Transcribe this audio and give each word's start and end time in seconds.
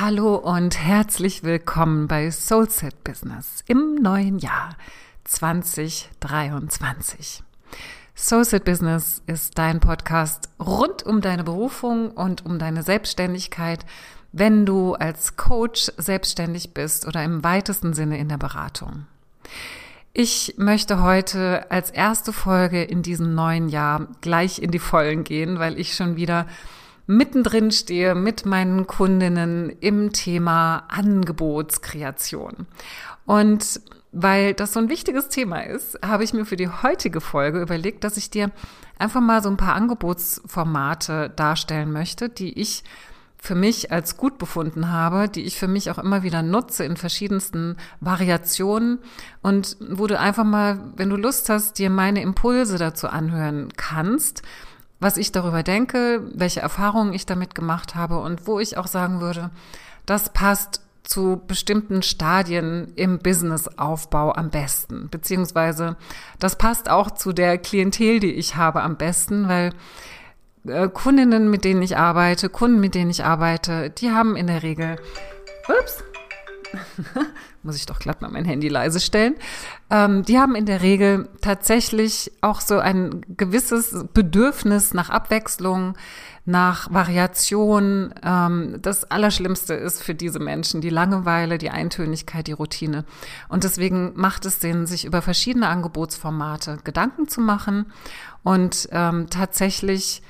Hallo 0.00 0.36
und 0.36 0.78
herzlich 0.78 1.42
willkommen 1.42 2.06
bei 2.06 2.30
Soulset 2.30 3.02
Business 3.02 3.64
im 3.66 3.96
neuen 3.96 4.38
Jahr 4.38 4.76
2023. 5.24 7.42
Soulset 8.14 8.64
Business 8.64 9.20
ist 9.26 9.58
dein 9.58 9.80
Podcast 9.80 10.50
rund 10.64 11.02
um 11.02 11.20
deine 11.20 11.42
Berufung 11.42 12.12
und 12.12 12.46
um 12.46 12.60
deine 12.60 12.84
Selbstständigkeit, 12.84 13.84
wenn 14.30 14.64
du 14.64 14.94
als 14.94 15.36
Coach 15.36 15.90
selbstständig 15.96 16.74
bist 16.74 17.04
oder 17.04 17.24
im 17.24 17.42
weitesten 17.42 17.92
Sinne 17.92 18.18
in 18.18 18.28
der 18.28 18.38
Beratung. 18.38 19.08
Ich 20.12 20.54
möchte 20.58 21.02
heute 21.02 21.72
als 21.72 21.90
erste 21.90 22.32
Folge 22.32 22.84
in 22.84 23.02
diesem 23.02 23.34
neuen 23.34 23.68
Jahr 23.68 24.06
gleich 24.20 24.62
in 24.62 24.70
die 24.70 24.78
Vollen 24.78 25.24
gehen, 25.24 25.58
weil 25.58 25.76
ich 25.76 25.96
schon 25.96 26.14
wieder 26.14 26.46
mittendrin 27.08 27.72
stehe 27.72 28.14
mit 28.14 28.46
meinen 28.46 28.86
Kundinnen 28.86 29.74
im 29.80 30.12
Thema 30.12 30.84
Angebotskreation. 30.88 32.66
Und 33.24 33.80
weil 34.12 34.54
das 34.54 34.74
so 34.74 34.80
ein 34.80 34.90
wichtiges 34.90 35.28
Thema 35.28 35.60
ist, 35.60 35.98
habe 36.04 36.22
ich 36.22 36.34
mir 36.34 36.44
für 36.44 36.56
die 36.56 36.68
heutige 36.68 37.20
Folge 37.20 37.60
überlegt, 37.60 38.04
dass 38.04 38.18
ich 38.18 38.30
dir 38.30 38.50
einfach 38.98 39.22
mal 39.22 39.42
so 39.42 39.48
ein 39.48 39.56
paar 39.56 39.74
Angebotsformate 39.74 41.30
darstellen 41.34 41.92
möchte, 41.92 42.28
die 42.28 42.58
ich 42.60 42.84
für 43.40 43.54
mich 43.54 43.90
als 43.90 44.16
gut 44.16 44.36
befunden 44.36 44.90
habe, 44.90 45.28
die 45.28 45.44
ich 45.44 45.58
für 45.58 45.68
mich 45.68 45.90
auch 45.90 45.98
immer 45.98 46.22
wieder 46.22 46.42
nutze 46.42 46.84
in 46.84 46.96
verschiedensten 46.96 47.76
Variationen 48.00 48.98
und 49.42 49.76
wo 49.80 50.06
du 50.06 50.18
einfach 50.18 50.44
mal, 50.44 50.92
wenn 50.96 51.08
du 51.08 51.16
Lust 51.16 51.48
hast, 51.48 51.78
dir 51.78 51.88
meine 51.88 52.20
Impulse 52.20 52.76
dazu 52.76 53.06
anhören 53.06 53.68
kannst 53.76 54.42
was 55.00 55.16
ich 55.16 55.32
darüber 55.32 55.62
denke, 55.62 56.22
welche 56.34 56.60
Erfahrungen 56.60 57.12
ich 57.12 57.26
damit 57.26 57.54
gemacht 57.54 57.94
habe 57.94 58.18
und 58.18 58.46
wo 58.46 58.58
ich 58.58 58.76
auch 58.76 58.86
sagen 58.86 59.20
würde, 59.20 59.50
das 60.06 60.32
passt 60.32 60.82
zu 61.04 61.40
bestimmten 61.46 62.02
Stadien 62.02 62.92
im 62.96 63.18
Businessaufbau 63.18 64.32
am 64.32 64.50
besten, 64.50 65.08
beziehungsweise 65.10 65.96
das 66.38 66.56
passt 66.56 66.90
auch 66.90 67.10
zu 67.12 67.32
der 67.32 67.56
Klientel, 67.58 68.20
die 68.20 68.32
ich 68.32 68.56
habe 68.56 68.82
am 68.82 68.96
besten, 68.96 69.48
weil 69.48 69.72
äh, 70.66 70.88
Kundinnen, 70.88 71.50
mit 71.50 71.64
denen 71.64 71.80
ich 71.80 71.96
arbeite, 71.96 72.50
Kunden, 72.50 72.80
mit 72.80 72.94
denen 72.94 73.10
ich 73.10 73.24
arbeite, 73.24 73.90
die 73.90 74.10
haben 74.10 74.36
in 74.36 74.48
der 74.48 74.62
Regel, 74.62 74.96
ups, 75.68 76.04
muss 77.62 77.76
ich 77.76 77.86
doch 77.86 77.98
glatt 77.98 78.22
mal 78.22 78.30
mein 78.30 78.44
Handy 78.44 78.68
leise 78.68 79.00
stellen. 79.00 79.34
Ähm, 79.90 80.24
die 80.24 80.38
haben 80.38 80.54
in 80.54 80.66
der 80.66 80.82
Regel 80.82 81.28
tatsächlich 81.40 82.32
auch 82.40 82.60
so 82.60 82.78
ein 82.78 83.22
gewisses 83.36 84.04
Bedürfnis 84.12 84.94
nach 84.94 85.10
Abwechslung, 85.10 85.96
nach 86.44 86.92
Variation. 86.92 88.14
Ähm, 88.22 88.78
das 88.80 89.04
Allerschlimmste 89.10 89.74
ist 89.74 90.02
für 90.02 90.14
diese 90.14 90.38
Menschen 90.38 90.80
die 90.80 90.90
Langeweile, 90.90 91.58
die 91.58 91.70
Eintönigkeit, 91.70 92.46
die 92.46 92.52
Routine. 92.52 93.04
Und 93.48 93.64
deswegen 93.64 94.12
macht 94.14 94.46
es 94.46 94.60
Sinn, 94.60 94.86
sich 94.86 95.04
über 95.04 95.22
verschiedene 95.22 95.68
Angebotsformate 95.68 96.78
Gedanken 96.84 97.28
zu 97.28 97.40
machen 97.40 97.92
und 98.42 98.88
ähm, 98.92 99.28
tatsächlich 99.28 100.22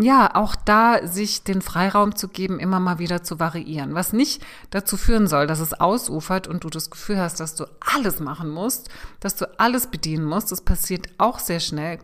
ja, 0.00 0.34
auch 0.34 0.54
da 0.54 1.06
sich 1.06 1.44
den 1.44 1.62
Freiraum 1.62 2.16
zu 2.16 2.28
geben, 2.28 2.58
immer 2.58 2.80
mal 2.80 2.98
wieder 2.98 3.22
zu 3.22 3.38
variieren. 3.38 3.94
Was 3.94 4.12
nicht 4.12 4.44
dazu 4.70 4.96
führen 4.96 5.26
soll, 5.26 5.46
dass 5.46 5.60
es 5.60 5.74
ausufert 5.74 6.48
und 6.48 6.64
du 6.64 6.70
das 6.70 6.90
Gefühl 6.90 7.18
hast, 7.18 7.40
dass 7.40 7.54
du 7.54 7.66
alles 7.80 8.20
machen 8.20 8.50
musst, 8.50 8.88
dass 9.20 9.36
du 9.36 9.46
alles 9.58 9.88
bedienen 9.88 10.24
musst. 10.24 10.52
Das 10.52 10.62
passiert 10.62 11.08
auch 11.18 11.38
sehr 11.38 11.60
schnell. 11.60 11.98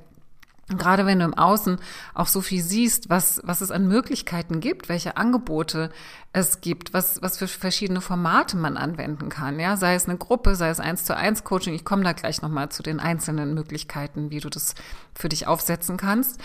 Gerade 0.68 1.06
wenn 1.06 1.20
du 1.20 1.24
im 1.24 1.32
Außen 1.32 1.78
auch 2.12 2.26
so 2.26 2.42
viel 2.42 2.62
siehst, 2.62 3.08
was, 3.08 3.40
was 3.42 3.62
es 3.62 3.70
an 3.70 3.88
Möglichkeiten 3.88 4.60
gibt, 4.60 4.90
welche 4.90 5.16
Angebote 5.16 5.90
es 6.34 6.60
gibt, 6.60 6.92
was, 6.92 7.22
was 7.22 7.38
für 7.38 7.48
verschiedene 7.48 8.02
Formate 8.02 8.58
man 8.58 8.76
anwenden 8.76 9.30
kann, 9.30 9.58
ja, 9.58 9.78
sei 9.78 9.94
es 9.94 10.06
eine 10.06 10.18
Gruppe, 10.18 10.56
sei 10.56 10.68
es 10.68 10.78
eins 10.78 11.04
zu 11.04 11.16
eins 11.16 11.42
Coaching. 11.42 11.72
Ich 11.72 11.86
komme 11.86 12.04
da 12.04 12.12
gleich 12.12 12.42
nochmal 12.42 12.68
zu 12.68 12.82
den 12.82 13.00
einzelnen 13.00 13.54
Möglichkeiten, 13.54 14.30
wie 14.30 14.40
du 14.40 14.50
das 14.50 14.74
für 15.14 15.30
dich 15.30 15.46
aufsetzen 15.46 15.96
kannst 15.96 16.38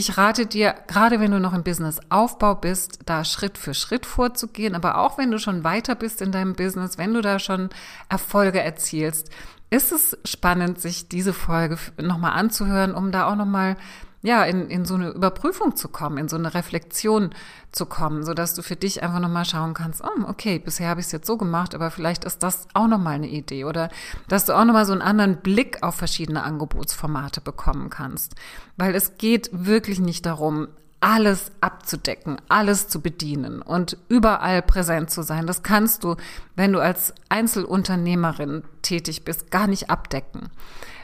ich 0.00 0.16
rate 0.16 0.46
dir, 0.46 0.74
gerade 0.88 1.20
wenn 1.20 1.30
du 1.30 1.38
noch 1.38 1.52
im 1.52 1.62
Business-Aufbau 1.62 2.56
bist, 2.56 3.00
da 3.06 3.24
Schritt 3.24 3.58
für 3.58 3.74
Schritt 3.74 4.06
vorzugehen. 4.06 4.74
Aber 4.74 4.98
auch 4.98 5.18
wenn 5.18 5.30
du 5.30 5.38
schon 5.38 5.62
weiter 5.62 5.94
bist 5.94 6.22
in 6.22 6.32
deinem 6.32 6.54
Business, 6.54 6.98
wenn 6.98 7.14
du 7.14 7.20
da 7.20 7.38
schon 7.38 7.68
Erfolge 8.08 8.60
erzielst, 8.60 9.30
ist 9.68 9.92
es 9.92 10.18
spannend, 10.24 10.80
sich 10.80 11.08
diese 11.08 11.32
Folge 11.32 11.78
nochmal 12.00 12.32
anzuhören, 12.32 12.94
um 12.94 13.12
da 13.12 13.30
auch 13.30 13.36
nochmal 13.36 13.76
ja, 14.22 14.44
in, 14.44 14.68
in 14.68 14.84
so 14.84 14.94
eine 14.94 15.10
Überprüfung 15.10 15.76
zu 15.76 15.88
kommen, 15.88 16.18
in 16.18 16.28
so 16.28 16.36
eine 16.36 16.52
Reflexion 16.52 17.30
zu 17.72 17.86
kommen, 17.86 18.24
so 18.24 18.34
dass 18.34 18.54
du 18.54 18.62
für 18.62 18.76
dich 18.76 19.02
einfach 19.02 19.20
nochmal 19.20 19.46
schauen 19.46 19.72
kannst, 19.72 20.02
oh, 20.04 20.28
okay, 20.28 20.58
bisher 20.58 20.88
habe 20.88 21.00
ich 21.00 21.06
es 21.06 21.12
jetzt 21.12 21.26
so 21.26 21.38
gemacht, 21.38 21.74
aber 21.74 21.90
vielleicht 21.90 22.24
ist 22.24 22.42
das 22.42 22.66
auch 22.74 22.86
nochmal 22.86 23.14
eine 23.14 23.28
Idee 23.28 23.64
oder 23.64 23.88
dass 24.28 24.44
du 24.44 24.52
auch 24.52 24.64
nochmal 24.64 24.84
so 24.84 24.92
einen 24.92 25.02
anderen 25.02 25.38
Blick 25.38 25.82
auf 25.82 25.94
verschiedene 25.94 26.42
Angebotsformate 26.42 27.40
bekommen 27.40 27.88
kannst. 27.88 28.34
Weil 28.76 28.94
es 28.94 29.16
geht 29.16 29.48
wirklich 29.52 30.00
nicht 30.00 30.26
darum, 30.26 30.68
alles 31.00 31.52
abzudecken, 31.60 32.36
alles 32.48 32.88
zu 32.88 33.00
bedienen 33.00 33.62
und 33.62 33.96
überall 34.08 34.62
präsent 34.62 35.10
zu 35.10 35.22
sein. 35.22 35.46
Das 35.46 35.62
kannst 35.62 36.04
du, 36.04 36.16
wenn 36.56 36.72
du 36.72 36.80
als 36.80 37.14
Einzelunternehmerin 37.30 38.64
tätig 38.82 39.24
bist, 39.24 39.50
gar 39.50 39.66
nicht 39.66 39.88
abdecken. 39.88 40.50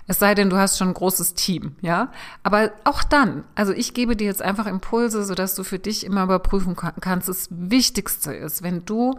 Es 0.07 0.19
sei 0.19 0.35
denn, 0.35 0.51
du 0.51 0.57
hast 0.57 0.79
schon 0.79 0.89
ein 0.89 0.95
großes 0.95 1.35
Team, 1.35 1.75
ja. 1.81 2.13
Aber 2.43 2.71
auch 2.85 3.03
dann, 3.03 3.45
also 3.55 3.73
ich 3.73 3.93
gebe 3.93 4.17
dir 4.17 4.27
jetzt 4.27 4.43
einfach 4.43 4.67
Impulse, 4.67 5.25
sodass 5.25 5.55
du 5.55 5.65
für 5.65 5.79
dich 5.79 6.05
immer 6.05 6.25
überprüfen 6.25 6.77
kannst. 6.77 7.29
Das 7.29 7.49
Wichtigste 7.51 8.33
ist, 8.33 8.63
wenn 8.63 8.85
du 8.85 9.19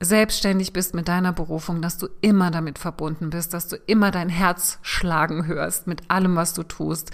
selbstständig 0.00 0.72
bist 0.72 0.94
mit 0.94 1.08
deiner 1.08 1.32
Berufung, 1.32 1.82
dass 1.82 1.98
du 1.98 2.08
immer 2.20 2.50
damit 2.50 2.78
verbunden 2.78 3.30
bist, 3.30 3.52
dass 3.54 3.68
du 3.68 3.76
immer 3.86 4.10
dein 4.10 4.28
Herz 4.28 4.78
schlagen 4.82 5.46
hörst 5.46 5.86
mit 5.86 6.10
allem, 6.10 6.36
was 6.36 6.54
du 6.54 6.62
tust. 6.62 7.10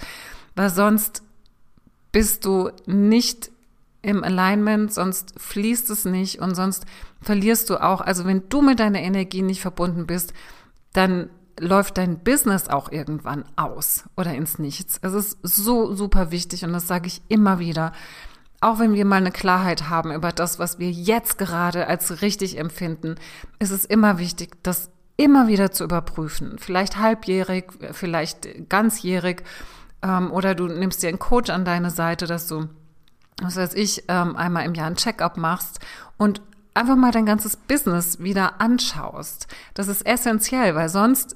Weil 0.55 0.69
sonst 0.69 1.23
bist 2.17 2.45
du 2.45 2.71
nicht 2.87 3.51
im 4.01 4.23
Alignment, 4.23 4.91
sonst 4.91 5.35
fließt 5.37 5.87
es 5.91 6.03
nicht 6.03 6.39
und 6.39 6.55
sonst 6.55 6.87
verlierst 7.21 7.69
du 7.69 7.77
auch. 7.77 8.01
Also 8.01 8.25
wenn 8.25 8.49
du 8.49 8.63
mit 8.63 8.79
deiner 8.79 9.01
Energie 9.01 9.43
nicht 9.43 9.61
verbunden 9.61 10.07
bist, 10.07 10.33
dann 10.93 11.29
läuft 11.59 11.99
dein 11.99 12.17
Business 12.17 12.69
auch 12.69 12.91
irgendwann 12.91 13.45
aus 13.55 14.05
oder 14.17 14.33
ins 14.33 14.57
Nichts. 14.57 14.97
Es 15.03 15.13
ist 15.13 15.37
so 15.43 15.93
super 15.93 16.31
wichtig 16.31 16.65
und 16.65 16.73
das 16.73 16.87
sage 16.87 17.05
ich 17.05 17.21
immer 17.27 17.59
wieder. 17.59 17.93
Auch 18.61 18.79
wenn 18.79 18.95
wir 18.95 19.05
mal 19.05 19.17
eine 19.17 19.31
Klarheit 19.31 19.87
haben 19.87 20.11
über 20.11 20.31
das, 20.31 20.57
was 20.57 20.79
wir 20.79 20.89
jetzt 20.89 21.37
gerade 21.37 21.85
als 21.85 22.23
richtig 22.23 22.57
empfinden, 22.57 23.13
ist 23.59 23.69
es 23.69 23.85
immer 23.85 24.17
wichtig, 24.17 24.57
das 24.63 24.89
immer 25.17 25.47
wieder 25.47 25.71
zu 25.71 25.83
überprüfen. 25.83 26.57
Vielleicht 26.57 26.97
halbjährig, 26.97 27.65
vielleicht 27.91 28.69
ganzjährig. 28.69 29.43
Ähm, 30.01 30.31
oder 30.31 30.55
du 30.55 30.67
nimmst 30.67 31.03
dir 31.03 31.09
einen 31.09 31.19
Coach 31.19 31.49
an 31.49 31.65
deine 31.65 31.89
Seite, 31.89 32.27
dass 32.27 32.47
du, 32.47 32.67
was 33.41 33.55
weiß 33.55 33.73
ich, 33.73 34.03
ähm, 34.07 34.35
einmal 34.35 34.65
im 34.65 34.75
Jahr 34.75 34.87
ein 34.87 34.95
Check-up 34.95 35.37
machst 35.37 35.79
und 36.17 36.41
einfach 36.73 36.95
mal 36.95 37.11
dein 37.11 37.25
ganzes 37.25 37.57
Business 37.57 38.19
wieder 38.19 38.61
anschaust. 38.61 39.47
Das 39.73 39.87
ist 39.87 40.05
essentiell, 40.05 40.75
weil 40.75 40.89
sonst 40.89 41.35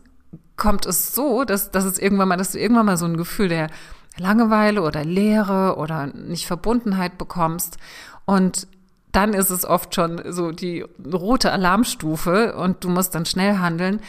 kommt 0.55 0.85
es 0.85 1.15
so, 1.15 1.43
dass, 1.43 1.71
dass 1.71 1.85
es 1.85 1.97
irgendwann 1.97 2.27
mal, 2.27 2.37
dass 2.37 2.51
du 2.51 2.59
irgendwann 2.59 2.85
mal 2.85 2.97
so 2.97 3.05
ein 3.05 3.17
Gefühl 3.17 3.49
der 3.49 3.69
Langeweile 4.17 4.83
oder 4.83 5.03
Leere 5.03 5.77
oder 5.77 6.07
nicht 6.07 6.45
Verbundenheit 6.45 7.17
bekommst. 7.17 7.77
Und 8.25 8.67
dann 9.11 9.33
ist 9.33 9.49
es 9.49 9.65
oft 9.65 9.95
schon 9.95 10.21
so 10.31 10.51
die 10.51 10.85
rote 11.11 11.51
Alarmstufe 11.51 12.55
und 12.55 12.83
du 12.83 12.89
musst 12.89 13.15
dann 13.15 13.25
schnell 13.25 13.57
handeln. 13.57 13.99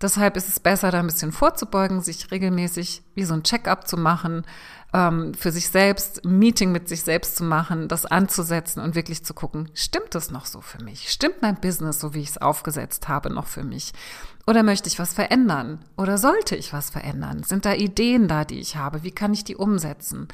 Deshalb 0.00 0.36
ist 0.36 0.48
es 0.48 0.60
besser, 0.60 0.90
da 0.90 1.00
ein 1.00 1.06
bisschen 1.06 1.32
vorzubeugen, 1.32 2.00
sich 2.00 2.30
regelmäßig 2.30 3.02
wie 3.14 3.24
so 3.24 3.34
ein 3.34 3.42
Check-up 3.42 3.86
zu 3.86 3.96
machen, 3.98 4.44
ähm, 4.92 5.34
für 5.34 5.52
sich 5.52 5.68
selbst, 5.68 6.24
ein 6.24 6.38
Meeting 6.38 6.72
mit 6.72 6.88
sich 6.88 7.02
selbst 7.02 7.36
zu 7.36 7.44
machen, 7.44 7.86
das 7.86 8.06
anzusetzen 8.06 8.80
und 8.80 8.94
wirklich 8.94 9.24
zu 9.24 9.34
gucken, 9.34 9.68
stimmt 9.74 10.14
das 10.14 10.30
noch 10.30 10.46
so 10.46 10.60
für 10.60 10.82
mich? 10.82 11.10
Stimmt 11.10 11.42
mein 11.42 11.60
Business, 11.60 12.00
so 12.00 12.14
wie 12.14 12.20
ich 12.20 12.30
es 12.30 12.38
aufgesetzt 12.38 13.08
habe, 13.08 13.30
noch 13.30 13.46
für 13.46 13.62
mich? 13.62 13.92
Oder 14.46 14.62
möchte 14.62 14.88
ich 14.88 14.98
was 14.98 15.12
verändern? 15.12 15.84
Oder 15.96 16.18
sollte 16.18 16.56
ich 16.56 16.72
was 16.72 16.90
verändern? 16.90 17.42
Sind 17.42 17.66
da 17.66 17.74
Ideen 17.74 18.26
da, 18.26 18.44
die 18.44 18.58
ich 18.58 18.76
habe? 18.76 19.02
Wie 19.02 19.12
kann 19.12 19.32
ich 19.32 19.44
die 19.44 19.56
umsetzen? 19.56 20.28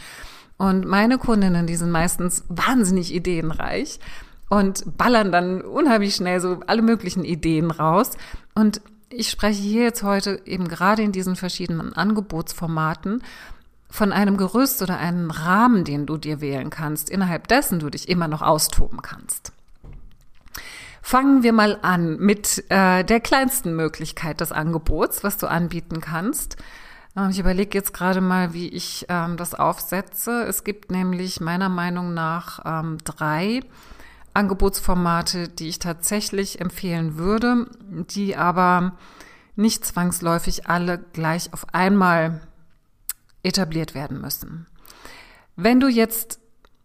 Und 0.59 0.87
meine 0.87 1.19
Kundinnen, 1.19 1.67
die 1.67 1.77
sind 1.77 1.91
meistens 1.91 2.45
wahnsinnig 2.49 3.13
ideenreich 3.13 4.01
und 4.49 4.97
ballern 4.97 5.33
dann 5.33 5.61
unheimlich 5.61 6.15
schnell 6.15 6.41
so 6.41 6.61
alle 6.67 6.83
möglichen 6.83 7.25
Ideen 7.25 7.71
raus. 7.71 8.13
Und 8.55 8.81
ich 9.17 9.31
spreche 9.31 9.63
hier 9.63 9.83
jetzt 9.85 10.03
heute 10.03 10.43
eben 10.45 10.69
gerade 10.69 11.03
in 11.03 11.13
diesen 11.13 11.37
verschiedenen 11.37 11.93
Angebotsformaten 11.93 13.23
von 13.89 14.13
einem 14.13 14.37
Gerüst 14.37 14.83
oder 14.83 14.99
einem 14.99 15.31
Rahmen, 15.31 15.85
den 15.85 16.07
du 16.07 16.17
dir 16.17 16.41
wählen 16.41 16.71
kannst, 16.71 17.09
innerhalb 17.09 17.49
dessen 17.49 17.79
du 17.79 17.89
dich 17.91 18.09
immer 18.09 18.29
noch 18.29 18.43
austoben 18.43 19.01
kannst. 19.03 19.53
Fangen 21.03 21.43
wir 21.43 21.53
mal 21.53 21.79
an 21.83 22.17
mit 22.19 22.65
äh, 22.69 23.05
der 23.05 23.21
kleinsten 23.21 23.77
Möglichkeit 23.77 24.41
des 24.41 24.51
Angebots, 24.51 25.23
was 25.23 25.37
du 25.37 25.47
anbieten 25.47 26.01
kannst. 26.01 26.57
Ähm, 27.17 27.31
ich 27.31 27.39
überlege 27.39 27.79
jetzt 27.79 27.95
gerade 27.95 28.21
mal, 28.21 28.53
wie 28.53 28.69
ich 28.69 29.07
ähm, 29.09 29.37
das 29.37 29.55
aufsetze. 29.55 30.43
Es 30.43 30.65
gibt 30.65 30.91
nämlich 30.91 31.41
meiner 31.41 31.69
Meinung 31.69 32.13
nach 32.13 32.61
ähm, 32.65 32.99
drei 33.05 33.61
Angebotsformate, 34.37 35.49
die 35.49 35.69
ich 35.69 35.79
tatsächlich 35.79 36.61
empfehlen 36.61 37.17
würde, 37.17 37.67
die 37.81 38.37
aber 38.37 38.93
nicht 39.57 39.85
zwangsläufig 39.85 40.69
alle 40.69 40.99
gleich 40.99 41.53
auf 41.55 41.73
einmal 41.73 42.43
etabliert 43.43 43.95
werden 43.95 44.21
müssen. 44.21 44.67
Wenn 45.57 45.81
du 45.81 45.89
jetzt, 45.89 46.39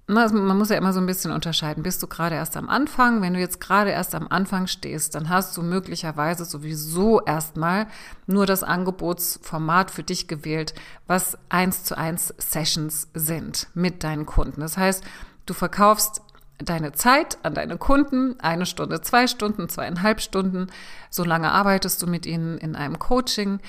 also 0.07 0.35
man 0.35 0.57
muss 0.57 0.69
ja 0.69 0.77
immer 0.77 0.93
so 0.93 1.01
ein 1.01 1.05
bisschen 1.05 1.33
unterscheiden, 1.33 1.83
bist 1.83 2.01
du 2.01 2.07
gerade 2.07 2.35
erst 2.35 2.55
am 2.55 2.69
Anfang? 2.69 3.21
Wenn 3.21 3.33
du 3.33 3.39
jetzt 3.41 3.59
gerade 3.59 3.89
erst 3.89 4.15
am 4.15 4.29
Anfang 4.29 4.67
stehst, 4.67 5.15
dann 5.15 5.27
hast 5.27 5.57
du 5.57 5.61
möglicherweise 5.61 6.45
sowieso 6.45 7.21
erstmal 7.21 7.87
nur 8.27 8.45
das 8.45 8.63
Angebotsformat 8.63 9.91
für 9.91 10.03
dich 10.03 10.29
gewählt, 10.29 10.73
was 11.05 11.37
eins 11.49 11.83
zu 11.83 11.97
eins 11.97 12.33
Sessions 12.37 13.09
sind 13.13 13.67
mit 13.73 14.05
deinen 14.05 14.25
Kunden. 14.25 14.61
Das 14.61 14.77
heißt, 14.77 15.03
du 15.45 15.53
verkaufst 15.53 16.21
deine 16.63 16.91
Zeit 16.93 17.37
an 17.43 17.53
deine 17.53 17.77
Kunden, 17.77 18.39
eine 18.39 18.65
Stunde, 18.65 19.01
zwei 19.01 19.27
Stunden, 19.27 19.69
zweieinhalb 19.69 20.21
Stunden, 20.21 20.67
so 21.09 21.23
lange 21.23 21.51
arbeitest 21.51 22.01
du 22.01 22.07
mit 22.07 22.25
ihnen 22.25 22.57
in 22.57 22.75
einem 22.75 22.99
Coaching 22.99 23.59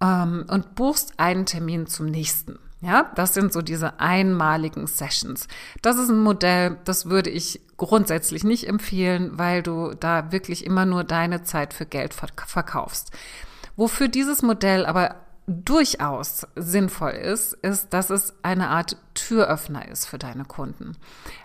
ähm, 0.00 0.44
und 0.48 0.74
buchst 0.74 1.14
einen 1.18 1.46
Termin 1.46 1.86
zum 1.86 2.06
nächsten. 2.06 2.58
Ja, 2.80 3.10
das 3.16 3.34
sind 3.34 3.52
so 3.52 3.60
diese 3.60 3.98
einmaligen 3.98 4.86
Sessions. 4.86 5.48
Das 5.82 5.98
ist 5.98 6.10
ein 6.10 6.20
Modell, 6.20 6.78
das 6.84 7.06
würde 7.06 7.28
ich 7.28 7.60
grundsätzlich 7.76 8.44
nicht 8.44 8.68
empfehlen, 8.68 9.32
weil 9.36 9.62
du 9.64 9.94
da 9.98 10.30
wirklich 10.30 10.64
immer 10.64 10.86
nur 10.86 11.02
deine 11.02 11.42
Zeit 11.42 11.74
für 11.74 11.86
Geld 11.86 12.14
verkaufst. 12.14 13.10
Wofür 13.76 14.06
dieses 14.06 14.42
Modell 14.42 14.86
aber 14.86 15.16
durchaus 15.48 16.46
sinnvoll 16.54 17.12
ist, 17.12 17.54
ist, 17.54 17.92
dass 17.94 18.10
es 18.10 18.34
eine 18.42 18.68
Art 18.68 18.96
Türöffner 19.14 19.88
ist 19.88 20.06
für 20.06 20.18
deine 20.18 20.44
Kunden. 20.44 20.96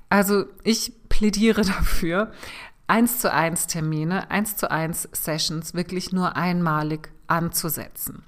Also 0.10 0.46
ich 0.64 0.94
plädiere 1.10 1.62
dafür, 1.66 2.32
eins 2.86 3.20
zu 3.20 3.32
eins 3.32 3.66
Termine, 3.66 4.30
eins 4.30 4.58
zu 4.58 4.70
eins 4.70 5.08
Sessions 5.14 5.74
wirklich 5.74 6.12
nur 6.12 6.36
einmalig 6.36 7.10
anzusetzen. 7.28 8.24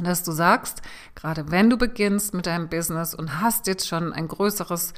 Dass 0.00 0.22
du 0.22 0.32
sagst, 0.32 0.80
gerade 1.14 1.50
wenn 1.50 1.68
du 1.68 1.76
beginnst 1.76 2.32
mit 2.32 2.46
deinem 2.46 2.68
Business 2.68 3.14
und 3.14 3.40
hast 3.42 3.66
jetzt 3.66 3.86
schon 3.86 4.12
ein 4.12 4.28
größeres 4.28 4.94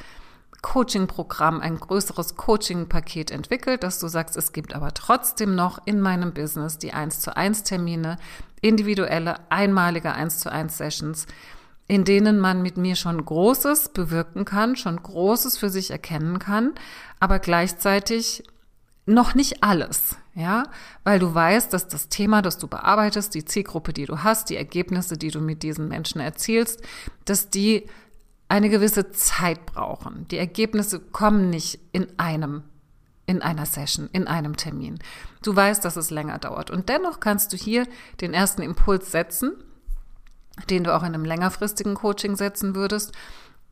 Coaching-Programm, 0.64 1.61
ein 1.61 1.78
größeres 1.78 2.37
Coaching-Paket 2.37 3.31
entwickelt, 3.31 3.82
dass 3.82 3.99
du 3.99 4.08
sagst, 4.08 4.34
es 4.34 4.55
gibt 4.55 4.75
aber 4.75 4.94
trotzdem 4.94 5.55
noch 5.55 5.78
in 5.84 6.00
meinem 6.00 6.32
Business 6.32 6.78
die 6.78 6.94
1 6.94 7.20
zu 7.20 7.37
1 7.37 7.64
Termine, 7.64 8.16
individuelle, 8.62 9.37
einmalige 9.50 10.12
1 10.12 10.38
zu 10.38 10.50
1 10.50 10.78
Sessions, 10.78 11.26
in 11.87 12.06
denen 12.06 12.38
man 12.40 12.62
mit 12.62 12.78
mir 12.78 12.96
schon 12.96 13.22
Großes 13.22 13.90
bewirken 13.90 14.46
kann, 14.46 14.75
schon 14.75 15.02
Großes 15.02 15.58
für 15.58 15.69
sich 15.69 15.90
erkennen 15.90 16.38
kann, 16.38 16.72
aber 17.20 17.40
gleichzeitig 17.40 18.43
noch 19.05 19.34
nicht 19.34 19.62
alles, 19.62 20.16
ja, 20.34 20.62
weil 21.05 21.19
du 21.19 21.34
weißt, 21.34 21.75
dass 21.75 21.88
das 21.88 22.08
Thema, 22.08 22.40
das 22.40 22.56
du 22.56 22.69
bearbeitest, 22.69 23.34
die 23.34 23.44
Zielgruppe, 23.44 23.93
die 23.93 24.06
du 24.06 24.22
hast, 24.22 24.49
die 24.49 24.56
Ergebnisse, 24.56 25.19
die 25.19 25.31
du 25.31 25.40
mit 25.40 25.62
diesen 25.62 25.88
Menschen 25.88 26.22
erzielst, 26.22 26.81
dass 27.26 27.50
die 27.50 27.87
eine 28.49 28.69
gewisse 28.69 29.11
Zeit 29.11 29.67
brauchen. 29.67 30.26
Die 30.29 30.38
Ergebnisse 30.38 31.00
kommen 31.00 31.50
nicht 31.50 31.81
in 31.93 32.06
einem, 32.19 32.62
in 33.26 33.43
einer 33.43 33.67
Session, 33.67 34.08
in 34.12 34.26
einem 34.26 34.56
Termin. 34.56 34.99
Du 35.43 35.55
weißt, 35.55 35.85
dass 35.85 35.96
es 35.96 36.11
länger 36.11 36.38
dauert. 36.38 36.70
Und 36.70 36.88
dennoch 36.88 37.20
kannst 37.20 37.52
du 37.52 37.56
hier 37.56 37.87
den 38.20 38.35
ersten 38.35 38.62
Impuls 38.62 39.11
setzen, 39.11 39.52
den 40.70 40.85
du 40.85 40.94
auch 40.94 41.02
in 41.02 41.14
einem 41.14 41.25
längerfristigen 41.25 41.94
Coaching 41.94 42.37
setzen 42.37 42.75
würdest 42.75 43.12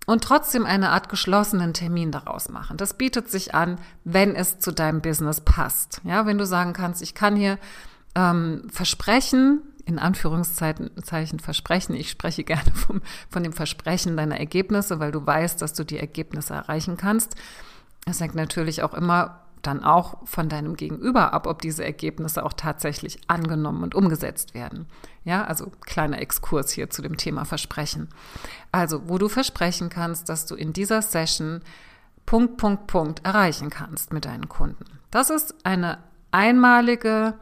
und 0.06 0.24
trotzdem 0.24 0.66
eine 0.66 0.90
Art 0.90 1.08
geschlossenen 1.08 1.74
Termin 1.74 2.10
daraus 2.10 2.48
machen. 2.48 2.76
Das 2.76 2.94
bietet 2.94 3.30
sich 3.30 3.54
an, 3.54 3.78
wenn 4.04 4.34
es 4.34 4.58
zu 4.58 4.72
deinem 4.72 5.00
Business 5.00 5.40
passt. 5.40 6.00
Ja, 6.04 6.26
wenn 6.26 6.38
du 6.38 6.46
sagen 6.46 6.72
kannst, 6.72 7.02
ich 7.02 7.14
kann 7.14 7.36
hier 7.36 7.58
ähm, 8.14 8.68
versprechen, 8.70 9.62
in 9.84 9.98
Anführungszeichen 9.98 11.40
Versprechen. 11.40 11.94
Ich 11.94 12.10
spreche 12.10 12.44
gerne 12.44 12.72
vom, 12.74 13.02
von 13.28 13.42
dem 13.42 13.52
Versprechen 13.52 14.16
deiner 14.16 14.38
Ergebnisse, 14.38 15.00
weil 15.00 15.12
du 15.12 15.24
weißt, 15.24 15.60
dass 15.60 15.72
du 15.72 15.84
die 15.84 15.98
Ergebnisse 15.98 16.54
erreichen 16.54 16.96
kannst. 16.96 17.34
Es 18.06 18.20
hängt 18.20 18.34
natürlich 18.34 18.82
auch 18.82 18.94
immer 18.94 19.42
dann 19.62 19.84
auch 19.84 20.26
von 20.26 20.48
deinem 20.48 20.74
Gegenüber 20.74 21.32
ab, 21.32 21.46
ob 21.46 21.62
diese 21.62 21.84
Ergebnisse 21.84 22.44
auch 22.44 22.52
tatsächlich 22.52 23.20
angenommen 23.28 23.84
und 23.84 23.94
umgesetzt 23.94 24.54
werden. 24.54 24.86
Ja, 25.24 25.44
also 25.44 25.70
kleiner 25.86 26.20
Exkurs 26.20 26.72
hier 26.72 26.90
zu 26.90 27.00
dem 27.00 27.16
Thema 27.16 27.44
Versprechen. 27.44 28.08
Also, 28.72 29.08
wo 29.08 29.18
du 29.18 29.28
versprechen 29.28 29.88
kannst, 29.88 30.28
dass 30.28 30.46
du 30.46 30.56
in 30.56 30.72
dieser 30.72 31.00
Session 31.00 31.60
Punkt, 32.26 32.56
Punkt, 32.56 32.86
Punkt 32.88 33.24
erreichen 33.24 33.70
kannst 33.70 34.12
mit 34.12 34.24
deinen 34.24 34.48
Kunden. 34.48 34.84
Das 35.10 35.30
ist 35.30 35.54
eine 35.64 35.98
einmalige 36.32 37.34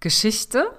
Geschichte, 0.00 0.70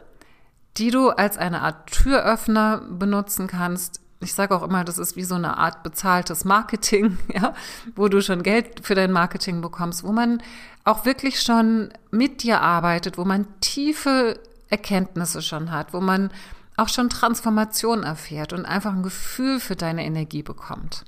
die 0.78 0.92
du 0.92 1.10
als 1.10 1.38
eine 1.38 1.62
Art 1.62 1.92
Türöffner 1.92 2.82
benutzen 2.90 3.48
kannst. 3.48 4.02
Ich 4.20 4.34
sage 4.34 4.56
auch 4.56 4.64
immer, 4.64 4.84
das 4.84 4.98
ist 4.98 5.16
wie 5.16 5.24
so 5.24 5.36
eine 5.36 5.58
Art 5.58 5.84
bezahltes 5.84 6.46
Marketing, 6.46 7.18
ja, 7.34 7.54
wo 7.96 8.08
du 8.08 8.22
schon 8.22 8.44
Geld 8.44 8.86
für 8.86 8.96
dein 8.96 9.12
Marketing 9.12 9.62
bekommst, 9.62 10.04
wo 10.04 10.12
man 10.12 10.42
auch 10.84 11.06
wirklich 11.06 11.42
schon 11.42 11.94
mit 12.12 12.44
dir 12.44 12.62
arbeitet, 12.62 13.18
wo 13.18 13.26
man 13.26 13.48
tiefe 13.60 14.40
Erkenntnisse 14.70 15.42
schon 15.42 15.72
hat, 15.72 15.94
wo 15.94 16.02
man 16.02 16.32
auch 16.78 16.90
schon 16.90 17.10
Transformation 17.10 18.04
erfährt 18.04 18.54
und 18.54 18.66
einfach 18.66 18.94
ein 18.94 19.04
Gefühl 19.04 19.60
für 19.60 19.76
deine 19.76 20.04
Energie 20.06 20.42
bekommt. 20.42 21.06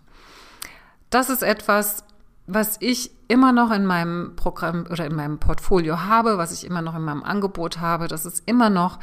Das 1.09 1.29
ist 1.29 1.41
etwas, 1.41 2.03
was 2.47 2.77
ich 2.79 3.11
immer 3.27 3.51
noch 3.51 3.71
in 3.71 3.85
meinem 3.85 4.35
Programm 4.35 4.85
oder 4.89 5.05
in 5.05 5.15
meinem 5.15 5.39
Portfolio 5.39 6.01
habe, 6.01 6.37
was 6.37 6.51
ich 6.51 6.65
immer 6.65 6.81
noch 6.81 6.95
in 6.95 7.01
meinem 7.01 7.23
Angebot 7.23 7.79
habe. 7.79 8.07
Das 8.07 8.25
ist 8.25 8.43
immer 8.45 8.69
noch 8.69 8.99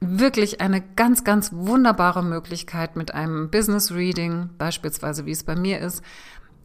wirklich 0.00 0.60
eine 0.60 0.80
ganz, 0.80 1.24
ganz 1.24 1.52
wunderbare 1.52 2.22
Möglichkeit 2.22 2.96
mit 2.96 3.14
einem 3.14 3.50
Business 3.50 3.92
Reading, 3.92 4.50
beispielsweise 4.58 5.26
wie 5.26 5.32
es 5.32 5.44
bei 5.44 5.56
mir 5.56 5.80
ist, 5.80 6.02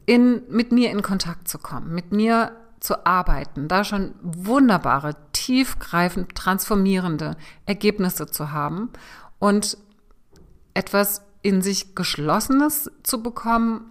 in, 0.06 0.42
mit 0.48 0.72
mir 0.72 0.90
in 0.90 1.02
Kontakt 1.02 1.48
zu 1.48 1.58
kommen, 1.58 1.94
mit 1.94 2.12
mir 2.12 2.52
zu 2.80 3.06
arbeiten, 3.06 3.66
da 3.66 3.82
schon 3.82 4.14
wunderbare, 4.22 5.16
tiefgreifend 5.32 6.34
transformierende 6.34 7.36
Ergebnisse 7.64 8.26
zu 8.26 8.52
haben 8.52 8.90
und 9.38 9.78
etwas 10.74 11.22
in 11.42 11.62
sich 11.62 11.94
Geschlossenes 11.94 12.90
zu 13.02 13.22
bekommen 13.22 13.90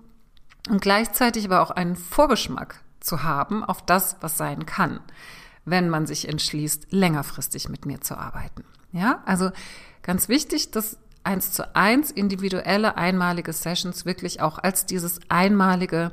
und 0.69 0.81
gleichzeitig 0.81 1.45
aber 1.45 1.61
auch 1.61 1.71
einen 1.71 1.95
Vorgeschmack 1.95 2.83
zu 2.99 3.23
haben 3.23 3.63
auf 3.63 3.83
das, 3.83 4.17
was 4.21 4.37
sein 4.37 4.65
kann, 4.65 4.99
wenn 5.65 5.89
man 5.89 6.05
sich 6.05 6.29
entschließt, 6.29 6.87
längerfristig 6.91 7.69
mit 7.69 7.85
mir 7.85 8.01
zu 8.01 8.17
arbeiten. 8.17 8.63
Ja, 8.93 9.21
also 9.25 9.51
ganz 10.03 10.29
wichtig, 10.29 10.71
dass 10.71 10.97
eins 11.23 11.51
zu 11.51 11.75
eins 11.75 12.11
individuelle 12.11 12.95
einmalige 12.95 13.51
Sessions 13.51 14.05
wirklich 14.05 14.41
auch 14.41 14.59
als 14.59 14.85
dieses 14.85 15.19
einmalige 15.29 16.11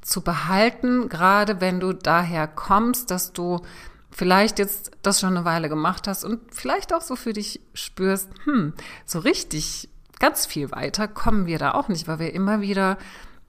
zu 0.00 0.20
behalten, 0.20 1.08
gerade 1.08 1.60
wenn 1.60 1.80
du 1.80 1.92
daher 1.92 2.46
kommst, 2.46 3.10
dass 3.10 3.32
du 3.32 3.60
vielleicht 4.10 4.58
jetzt 4.58 4.92
das 5.02 5.20
schon 5.20 5.36
eine 5.36 5.44
Weile 5.44 5.68
gemacht 5.68 6.06
hast 6.06 6.24
und 6.24 6.40
vielleicht 6.54 6.92
auch 6.92 7.00
so 7.00 7.16
für 7.16 7.32
dich 7.32 7.60
spürst, 7.72 8.28
hm, 8.44 8.74
so 9.06 9.18
richtig 9.18 9.88
ganz 10.20 10.46
viel 10.46 10.70
weiter 10.70 11.08
kommen 11.08 11.46
wir 11.46 11.58
da 11.58 11.72
auch 11.72 11.88
nicht, 11.88 12.06
weil 12.06 12.18
wir 12.18 12.32
immer 12.32 12.60
wieder 12.60 12.96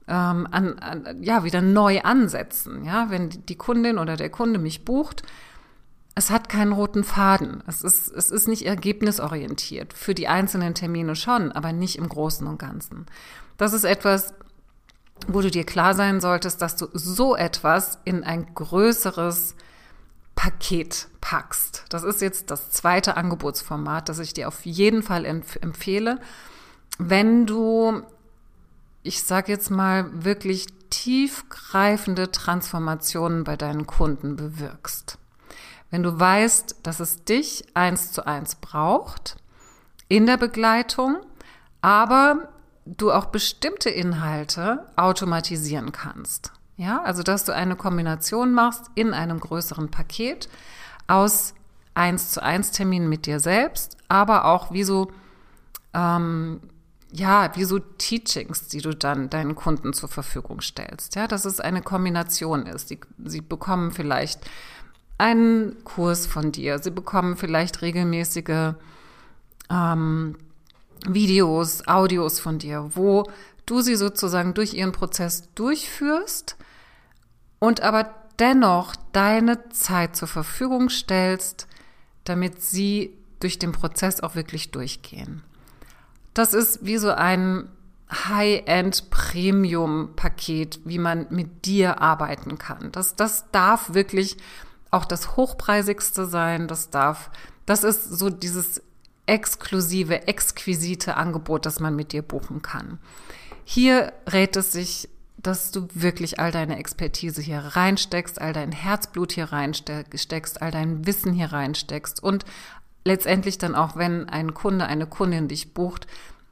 ähm, 0.08 0.48
an, 0.50 0.80
an, 0.80 1.22
ja 1.22 1.44
wieder 1.44 1.62
neu 1.62 2.02
ansetzen. 2.02 2.84
Ja, 2.84 3.10
wenn 3.10 3.30
die 3.30 3.56
Kundin 3.56 3.98
oder 3.98 4.18
der 4.18 4.30
Kunde 4.30 4.60
mich 4.60 4.86
bucht, 4.86 5.24
es 6.16 6.30
hat 6.30 6.48
keinen 6.48 6.72
roten 6.72 7.04
Faden. 7.04 7.62
Es 7.68 7.82
ist, 7.82 8.10
es 8.10 8.32
ist 8.32 8.48
nicht 8.48 8.66
ergebnisorientiert. 8.66 9.94
Für 9.94 10.16
die 10.16 10.30
einzelnen 10.30 10.74
Termine 10.74 11.16
schon, 11.16 11.52
aber 11.52 11.74
nicht 11.74 11.98
im 11.98 12.08
Großen 12.08 12.48
und 12.48 12.58
Ganzen. 12.58 13.06
Das 13.58 13.74
ist 13.74 13.84
etwas, 13.84 14.34
wo 15.28 15.42
du 15.42 15.52
dir 15.52 15.66
klar 15.66 15.94
sein 15.94 16.22
solltest, 16.22 16.62
dass 16.62 16.78
du 16.78 16.88
so 16.94 17.36
etwas 17.36 18.00
in 18.06 18.24
ein 18.24 18.48
größeres 18.56 19.56
Paket 20.36 21.10
packst. 21.20 21.84
Das 21.90 22.04
ist 22.04 22.22
jetzt 22.22 22.50
das 22.50 22.72
zweite 22.72 23.18
Angebotsformat, 23.18 24.08
das 24.08 24.20
ich 24.20 24.34
dir 24.34 24.48
auf 24.48 24.66
jeden 24.66 25.04
Fall 25.04 25.26
empf 25.26 25.58
empfehle. 25.62 26.20
Wenn 26.98 27.46
du, 27.46 28.04
ich 29.04 29.24
sage 29.24 29.52
jetzt 29.52 29.70
mal, 29.70 30.10
wirklich 30.24 30.68
tiefgreifende 30.90 32.32
Transformationen 32.32 33.44
bei 33.44 33.58
deinen 33.58 33.86
Kunden 33.86 34.38
bewirkst. 34.38 35.18
Wenn 35.96 36.04
du 36.04 36.20
weißt, 36.20 36.80
dass 36.84 37.00
es 37.00 37.24
dich 37.24 37.64
eins 37.74 38.12
zu 38.12 38.28
eins 38.28 38.56
braucht 38.56 39.38
in 40.10 40.26
der 40.26 40.36
Begleitung, 40.36 41.22
aber 41.80 42.50
du 42.86 43.14
auch 43.14 43.28
bestimmte 43.28 43.90
Inhalte 43.90 44.92
automatisieren 44.98 45.94
kannst. 45.94 46.52
Ja, 46.76 47.02
also 47.04 47.24
dass 47.24 47.46
du 47.46 47.54
eine 47.54 47.78
Kombination 47.78 48.54
machst 48.54 48.92
in 48.96 49.14
einem 49.14 49.40
größeren 49.40 49.90
Paket 49.90 50.50
aus 51.08 51.54
eins 51.94 52.32
zu 52.32 52.44
eins 52.44 52.72
Terminen 52.72 53.08
mit 53.08 53.26
dir 53.26 53.40
selbst, 53.40 53.96
aber 54.10 54.44
auch 54.44 54.74
wie 54.74 54.84
so 54.84 55.14
ähm, 55.94 56.60
ja, 57.14 57.56
wie 57.56 57.64
so 57.64 57.80
Teachings, 57.80 58.68
die 58.68 58.82
du 58.82 58.94
dann 58.94 59.30
deinen 59.30 59.56
Kunden 59.56 59.94
zur 59.94 60.10
Verfügung 60.10 60.60
stellst. 60.60 61.16
Ja, 61.16 61.26
dass 61.26 61.46
es 61.46 61.62
eine 61.62 61.82
Kombination 61.82 62.66
ist. 62.66 62.90
Sie, 62.90 63.00
sie 63.24 63.40
bekommen 63.40 63.92
vielleicht 63.92 64.42
einen 65.18 65.84
Kurs 65.84 66.28
von 66.28 66.52
dir. 66.52 66.80
Sie 66.80 66.92
bekommen 66.92 67.38
vielleicht 67.38 67.82
regelmäßige 67.82 68.74
ähm, 69.70 70.36
Videos, 71.08 71.88
Audios 71.88 72.40
von 72.40 72.60
dir, 72.60 72.92
wo 72.96 73.30
du 73.66 73.82
sie 73.82 73.96
sozusagen 73.96 74.54
durch 74.54 74.74
ihren 74.74 74.92
Prozess 74.92 75.50
durchführst 75.56 76.58
und 77.60 77.82
aber 77.82 78.14
dennoch 78.40 78.96
deine 79.12 79.70
Zeit 79.70 80.16
zur 80.16 80.28
Verfügung 80.28 80.90
stellst, 80.90 81.68
damit 82.26 82.62
sie 82.62 83.18
durch 83.40 83.58
den 83.60 83.72
Prozess 83.72 84.20
auch 84.22 84.36
wirklich 84.36 84.72
durchgehen. 84.72 85.44
Das 86.34 86.54
ist 86.54 86.86
wie 86.86 86.98
so 86.98 87.12
ein 87.12 87.70
High-End-Premium-Paket, 88.12 90.82
wie 90.86 91.00
man 91.00 91.28
mit 91.30 91.66
dir 91.66 92.02
arbeiten 92.02 92.58
kann. 92.58 92.92
Das, 92.92 93.16
das 93.16 93.50
darf 93.52 93.94
wirklich 93.94 94.36
auch 94.96 95.06
das 95.06 95.36
hochpreisigste 95.36 96.26
sein. 96.26 96.68
Das 96.68 96.90
darf, 96.90 97.30
das 97.66 97.84
ist 97.84 98.06
so 98.10 98.30
dieses 98.30 98.82
exklusive, 99.26 100.28
exquisite 100.28 101.18
Angebot, 101.18 101.66
das 101.66 101.80
man 101.80 101.96
mit 101.96 102.14
dir 102.14 102.22
buchen 102.22 102.62
kann. 102.62 103.00
Hier 103.64 104.14
rät 104.28 104.56
es 104.56 104.72
sich, 104.72 105.10
dass 105.38 105.72
du 105.72 105.88
wirklich 105.94 106.40
all 106.40 106.52
deine 106.52 106.78
Expertise 106.78 107.42
hier 107.42 107.60
reinsteckst, 107.60 108.42
all 108.42 108.54
dein 108.54 108.72
Herzblut 108.72 109.32
hier 109.32 109.46
reinsteckst, 109.46 110.62
all 110.62 110.72
dein 110.72 111.06
Wissen 111.06 111.34
hier 111.34 111.52
reinsteckst 111.52 112.22
und 112.22 112.46
letztendlich 113.04 113.58
dann 113.58 113.76
auch, 113.76 113.96
wenn 113.96 114.30
ein 114.30 114.54
Kunde, 114.54 114.86
eine 114.86 115.06
Kundin 115.06 115.48
dich 115.48 115.74
bucht, 115.74 116.08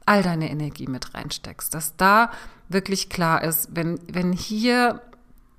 all 0.06 0.22
deine 0.22 0.50
Energie 0.50 0.86
mit 0.86 1.14
reinsteckst. 1.14 1.74
Dass 1.74 1.96
da 1.96 2.30
wirklich 2.68 3.08
klar 3.08 3.42
ist, 3.42 3.74
wenn, 3.74 3.98
wenn 4.06 4.32
hier 4.32 5.00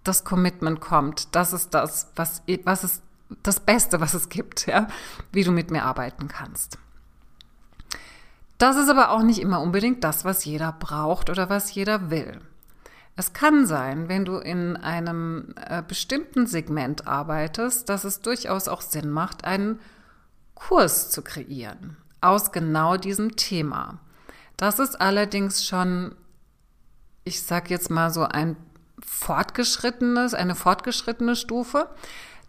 das 0.08 0.24
Commitment 0.24 0.80
kommt, 0.82 1.36
das 1.36 1.54
ist 1.54 1.74
das, 1.74 2.12
was, 2.16 2.44
was 2.64 2.84
ist 2.84 3.04
das 3.44 3.60
Beste, 3.60 4.00
was 4.00 4.14
es 4.14 4.30
gibt, 4.30 4.68
ja, 4.68 4.88
wie 5.32 5.44
du 5.44 5.52
mit 5.52 5.72
mir 5.72 5.84
arbeiten 5.84 6.28
kannst. 6.28 6.78
Das 8.58 8.78
ist 8.78 8.90
aber 8.90 9.12
auch 9.12 9.22
nicht 9.22 9.40
immer 9.40 9.62
unbedingt 9.62 10.04
das, 10.04 10.24
was 10.24 10.46
jeder 10.46 10.72
braucht 10.72 11.30
oder 11.30 11.50
was 11.50 11.74
jeder 11.74 12.10
will. 12.10 12.40
Es 13.18 13.34
kann 13.34 13.66
sein, 13.66 14.10
wenn 14.10 14.26
du 14.26 14.38
in 14.38 14.78
einem 14.78 15.54
äh, 15.56 15.82
bestimmten 15.82 16.48
Segment 16.48 17.08
arbeitest, 17.08 17.90
dass 17.90 18.04
es 18.04 18.22
durchaus 18.22 18.68
auch 18.68 18.82
Sinn 18.82 19.10
macht, 19.10 19.46
einen 19.46 19.80
Kurs 20.54 21.10
zu 21.12 21.22
kreieren 21.22 21.98
aus 22.22 22.52
genau 22.52 22.98
diesem 22.98 23.36
Thema. 23.36 24.00
Das 24.58 24.80
ist 24.80 25.00
allerdings 25.00 25.66
schon, 25.66 26.16
ich 27.24 27.44
sag 27.44 27.70
jetzt 27.70 27.90
mal 27.90 28.12
so 28.12 28.24
ein 28.24 28.58
fortgeschrittenes, 29.06 30.34
eine 30.34 30.56
fortgeschrittene 30.56 31.36
Stufe. 31.36 31.90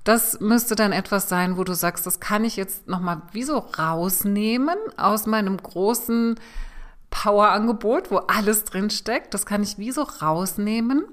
Das 0.04 0.40
müsste 0.40 0.76
dann 0.76 0.92
etwas 0.92 1.28
sein, 1.28 1.56
wo 1.56 1.64
du 1.64 1.74
sagst, 1.74 2.06
das 2.06 2.20
kann 2.20 2.44
ich 2.44 2.56
jetzt 2.56 2.86
nochmal 2.86 3.22
wie 3.32 3.42
so 3.42 3.58
rausnehmen 3.58 4.76
aus 4.96 5.26
meinem 5.26 5.56
großen 5.56 6.38
Power-Angebot, 7.10 8.10
wo 8.10 8.18
alles 8.18 8.64
drin 8.64 8.90
steckt. 8.90 9.34
Das 9.34 9.46
kann 9.46 9.62
ich 9.62 9.78
wie 9.78 9.90
so 9.90 10.02
rausnehmen 10.02 11.06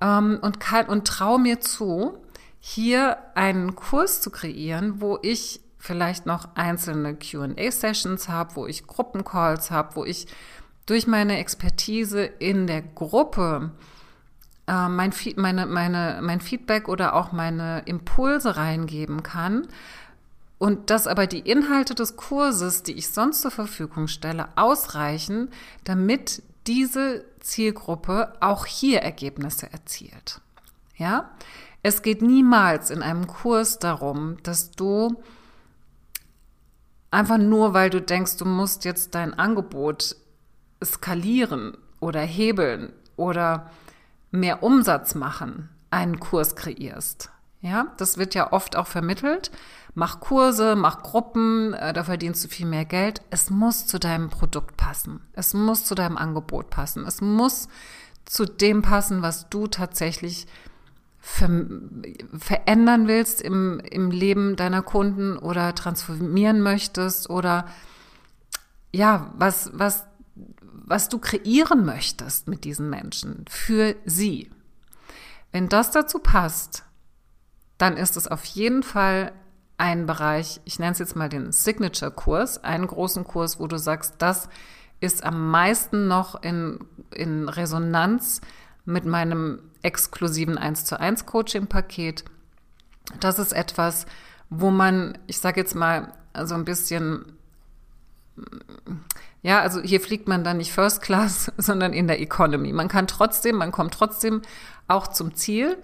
ähm, 0.00 0.38
und, 0.42 0.60
kann, 0.60 0.86
und 0.86 1.06
traue 1.06 1.38
mir 1.38 1.60
zu, 1.60 2.18
hier 2.60 3.16
einen 3.34 3.74
Kurs 3.74 4.20
zu 4.20 4.30
kreieren, 4.30 5.00
wo 5.00 5.18
ich 5.22 5.60
vielleicht 5.78 6.26
noch 6.26 6.48
einzelne 6.56 7.14
QA-Sessions 7.14 8.28
habe, 8.28 8.56
wo 8.56 8.66
ich 8.66 8.86
Gruppencalls 8.86 9.70
habe, 9.70 9.96
wo 9.96 10.04
ich 10.04 10.26
durch 10.84 11.06
meine 11.06 11.38
Expertise 11.38 12.24
in 12.24 12.66
der 12.66 12.82
Gruppe 12.82 13.70
äh, 14.66 14.88
mein, 14.88 15.12
meine, 15.36 15.66
meine, 15.66 16.20
mein 16.22 16.40
Feedback 16.40 16.88
oder 16.88 17.14
auch 17.14 17.32
meine 17.32 17.82
Impulse 17.86 18.56
reingeben 18.56 19.22
kann 19.22 19.68
und 20.58 20.90
dass 20.90 21.06
aber 21.06 21.26
die 21.26 21.40
Inhalte 21.40 21.94
des 21.94 22.16
Kurses, 22.16 22.82
die 22.82 22.92
ich 22.92 23.08
sonst 23.08 23.42
zur 23.42 23.50
Verfügung 23.50 24.08
stelle, 24.08 24.48
ausreichen, 24.56 25.50
damit 25.84 26.42
diese 26.66 27.24
Zielgruppe 27.40 28.32
auch 28.40 28.66
hier 28.66 29.00
Ergebnisse 29.00 29.72
erzielt. 29.72 30.40
Ja? 30.96 31.30
Es 31.82 32.02
geht 32.02 32.22
niemals 32.22 32.90
in 32.90 33.02
einem 33.02 33.26
Kurs 33.26 33.78
darum, 33.78 34.38
dass 34.42 34.72
du 34.72 35.22
einfach 37.10 37.38
nur, 37.38 37.74
weil 37.74 37.90
du 37.90 38.00
denkst, 38.00 38.36
du 38.38 38.44
musst 38.44 38.84
jetzt 38.84 39.14
dein 39.14 39.34
Angebot 39.34 40.16
skalieren 40.82 41.76
oder 42.00 42.20
hebeln 42.20 42.92
oder 43.16 43.70
mehr 44.30 44.62
Umsatz 44.62 45.14
machen, 45.14 45.68
einen 45.90 46.20
Kurs 46.20 46.56
kreierst. 46.56 47.30
Ja, 47.60 47.86
das 47.96 48.18
wird 48.18 48.34
ja 48.34 48.52
oft 48.52 48.76
auch 48.76 48.86
vermittelt. 48.86 49.50
Mach 49.94 50.20
Kurse, 50.20 50.76
mach 50.76 51.02
Gruppen, 51.02 51.72
äh, 51.72 51.92
da 51.92 52.04
verdienst 52.04 52.44
du 52.44 52.48
viel 52.48 52.66
mehr 52.66 52.84
Geld. 52.84 53.22
Es 53.30 53.50
muss 53.50 53.86
zu 53.86 53.98
deinem 53.98 54.28
Produkt 54.28 54.76
passen. 54.76 55.20
Es 55.32 55.54
muss 55.54 55.84
zu 55.84 55.94
deinem 55.94 56.16
Angebot 56.18 56.70
passen. 56.70 57.04
Es 57.06 57.20
muss 57.20 57.68
zu 58.24 58.44
dem 58.44 58.82
passen, 58.82 59.22
was 59.22 59.48
du 59.48 59.66
tatsächlich 59.66 60.46
ver 61.18 61.48
verändern 62.38 63.08
willst 63.08 63.42
im, 63.42 63.80
im 63.80 64.12
Leben 64.12 64.54
deiner 64.54 64.82
Kunden 64.82 65.36
oder 65.36 65.74
transformieren 65.74 66.60
möchtest 66.60 67.28
oder 67.30 67.66
ja, 68.92 69.32
was, 69.36 69.70
was 69.72 70.06
was 70.84 71.08
du 71.08 71.18
kreieren 71.18 71.84
möchtest 71.84 72.48
mit 72.48 72.64
diesen 72.64 72.90
Menschen 72.90 73.44
für 73.48 73.96
sie. 74.04 74.50
Wenn 75.52 75.68
das 75.68 75.90
dazu 75.90 76.18
passt, 76.18 76.84
dann 77.78 77.96
ist 77.96 78.16
es 78.16 78.28
auf 78.28 78.44
jeden 78.44 78.82
Fall 78.82 79.32
ein 79.78 80.06
Bereich, 80.06 80.60
ich 80.64 80.78
nenne 80.78 80.92
es 80.92 80.98
jetzt 80.98 81.16
mal 81.16 81.28
den 81.28 81.52
Signature-Kurs, 81.52 82.64
einen 82.64 82.86
großen 82.86 83.24
Kurs, 83.24 83.60
wo 83.60 83.66
du 83.66 83.78
sagst, 83.78 84.14
das 84.18 84.48
ist 85.00 85.22
am 85.24 85.50
meisten 85.50 86.08
noch 86.08 86.42
in, 86.42 86.80
in 87.12 87.48
Resonanz 87.48 88.40
mit 88.86 89.04
meinem 89.04 89.60
exklusiven 89.82 90.56
1 90.56 90.86
zu 90.86 90.98
1 90.98 91.26
Coaching-Paket. 91.26 92.24
Das 93.20 93.38
ist 93.38 93.52
etwas, 93.52 94.06
wo 94.48 94.70
man, 94.70 95.18
ich 95.26 95.38
sage 95.38 95.60
jetzt 95.60 95.74
mal, 95.74 96.12
so 96.44 96.54
ein 96.54 96.64
bisschen 96.64 97.36
ja, 99.42 99.60
also 99.60 99.80
hier 99.80 100.00
fliegt 100.00 100.28
man 100.28 100.44
dann 100.44 100.56
nicht 100.56 100.72
First 100.72 101.02
Class, 101.02 101.52
sondern 101.58 101.92
in 101.92 102.06
der 102.06 102.20
Economy. 102.20 102.72
Man 102.72 102.88
kann 102.88 103.06
trotzdem, 103.06 103.56
man 103.56 103.72
kommt 103.72 103.94
trotzdem 103.94 104.42
auch 104.88 105.06
zum 105.08 105.34
Ziel. 105.34 105.76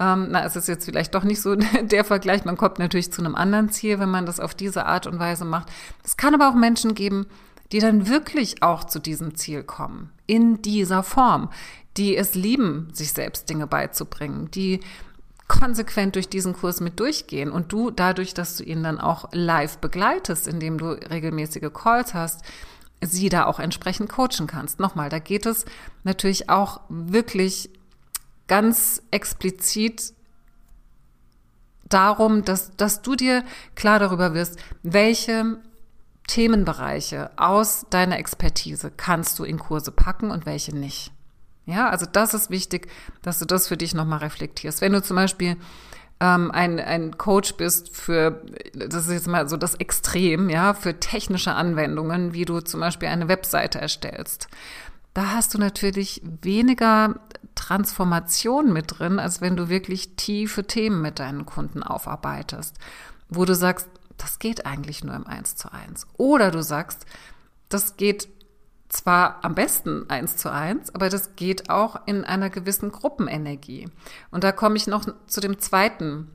Ähm, 0.00 0.28
na, 0.30 0.44
es 0.44 0.56
ist 0.56 0.66
jetzt 0.66 0.84
vielleicht 0.84 1.14
doch 1.14 1.22
nicht 1.22 1.40
so 1.40 1.54
der 1.82 2.04
Vergleich. 2.04 2.44
Man 2.44 2.56
kommt 2.56 2.78
natürlich 2.78 3.12
zu 3.12 3.22
einem 3.22 3.34
anderen 3.34 3.70
Ziel, 3.70 4.00
wenn 4.00 4.10
man 4.10 4.26
das 4.26 4.40
auf 4.40 4.54
diese 4.54 4.86
Art 4.86 5.06
und 5.06 5.18
Weise 5.18 5.44
macht. 5.44 5.68
Es 6.02 6.16
kann 6.16 6.34
aber 6.34 6.48
auch 6.48 6.54
Menschen 6.54 6.94
geben, 6.94 7.26
die 7.72 7.78
dann 7.78 8.08
wirklich 8.08 8.62
auch 8.62 8.84
zu 8.84 8.98
diesem 8.98 9.36
Ziel 9.36 9.62
kommen. 9.62 10.10
In 10.26 10.62
dieser 10.62 11.02
Form. 11.02 11.50
Die 11.96 12.16
es 12.16 12.34
lieben, 12.34 12.88
sich 12.92 13.12
selbst 13.12 13.48
Dinge 13.48 13.68
beizubringen. 13.68 14.50
Die 14.50 14.80
konsequent 15.48 16.14
durch 16.14 16.28
diesen 16.28 16.54
Kurs 16.54 16.80
mit 16.80 16.98
durchgehen 17.00 17.50
und 17.50 17.72
du 17.72 17.90
dadurch, 17.90 18.34
dass 18.34 18.56
du 18.56 18.64
ihn 18.64 18.82
dann 18.82 18.98
auch 18.98 19.28
live 19.32 19.78
begleitest, 19.78 20.48
indem 20.48 20.78
du 20.78 20.92
regelmäßige 20.92 21.72
Calls 21.72 22.14
hast, 22.14 22.42
sie 23.02 23.28
da 23.28 23.46
auch 23.46 23.60
entsprechend 23.60 24.08
coachen 24.08 24.46
kannst. 24.46 24.80
Nochmal, 24.80 25.10
da 25.10 25.18
geht 25.18 25.46
es 25.46 25.66
natürlich 26.02 26.48
auch 26.48 26.80
wirklich 26.88 27.70
ganz 28.46 29.02
explizit 29.10 30.14
darum, 31.84 32.44
dass, 32.44 32.74
dass 32.76 33.02
du 33.02 33.14
dir 33.14 33.44
klar 33.74 33.98
darüber 33.98 34.34
wirst, 34.34 34.58
welche 34.82 35.58
Themenbereiche 36.26 37.30
aus 37.36 37.86
deiner 37.90 38.18
Expertise 38.18 38.90
kannst 38.90 39.38
du 39.38 39.44
in 39.44 39.58
Kurse 39.58 39.92
packen 39.92 40.30
und 40.30 40.46
welche 40.46 40.74
nicht. 40.74 41.13
Ja, 41.66 41.88
also 41.88 42.06
das 42.10 42.34
ist 42.34 42.50
wichtig, 42.50 42.88
dass 43.22 43.38
du 43.38 43.46
das 43.46 43.68
für 43.68 43.76
dich 43.76 43.94
nochmal 43.94 44.18
reflektierst. 44.18 44.80
Wenn 44.80 44.92
du 44.92 45.02
zum 45.02 45.16
Beispiel 45.16 45.56
ähm, 46.20 46.50
ein, 46.50 46.78
ein 46.78 47.16
Coach 47.16 47.54
bist 47.54 47.94
für, 47.94 48.44
das 48.74 49.06
ist 49.06 49.12
jetzt 49.12 49.28
mal 49.28 49.48
so 49.48 49.56
das 49.56 49.74
Extrem, 49.74 50.50
ja, 50.50 50.74
für 50.74 51.00
technische 51.00 51.54
Anwendungen, 51.54 52.34
wie 52.34 52.44
du 52.44 52.60
zum 52.60 52.80
Beispiel 52.80 53.08
eine 53.08 53.28
Webseite 53.28 53.80
erstellst. 53.80 54.48
Da 55.14 55.32
hast 55.32 55.54
du 55.54 55.58
natürlich 55.58 56.20
weniger 56.42 57.14
Transformation 57.54 58.72
mit 58.72 58.98
drin, 58.98 59.18
als 59.18 59.40
wenn 59.40 59.56
du 59.56 59.68
wirklich 59.68 60.16
tiefe 60.16 60.64
Themen 60.64 61.00
mit 61.02 61.18
deinen 61.18 61.46
Kunden 61.46 61.82
aufarbeitest, 61.82 62.76
wo 63.28 63.44
du 63.44 63.54
sagst, 63.54 63.88
das 64.16 64.38
geht 64.38 64.66
eigentlich 64.66 65.04
nur 65.04 65.14
im 65.14 65.26
Eins 65.26 65.56
zu 65.56 65.72
eins. 65.72 66.06
Oder 66.16 66.50
du 66.50 66.62
sagst, 66.62 67.06
das 67.68 67.96
geht 67.96 68.28
zwar 68.94 69.44
am 69.44 69.54
besten 69.54 70.08
eins 70.08 70.36
zu 70.36 70.50
eins, 70.50 70.94
aber 70.94 71.08
das 71.08 71.36
geht 71.36 71.68
auch 71.68 72.06
in 72.06 72.24
einer 72.24 72.48
gewissen 72.48 72.92
Gruppenenergie. 72.92 73.88
Und 74.30 74.44
da 74.44 74.52
komme 74.52 74.76
ich 74.76 74.86
noch 74.86 75.06
zu 75.26 75.40
dem 75.40 75.58
zweiten, 75.58 76.30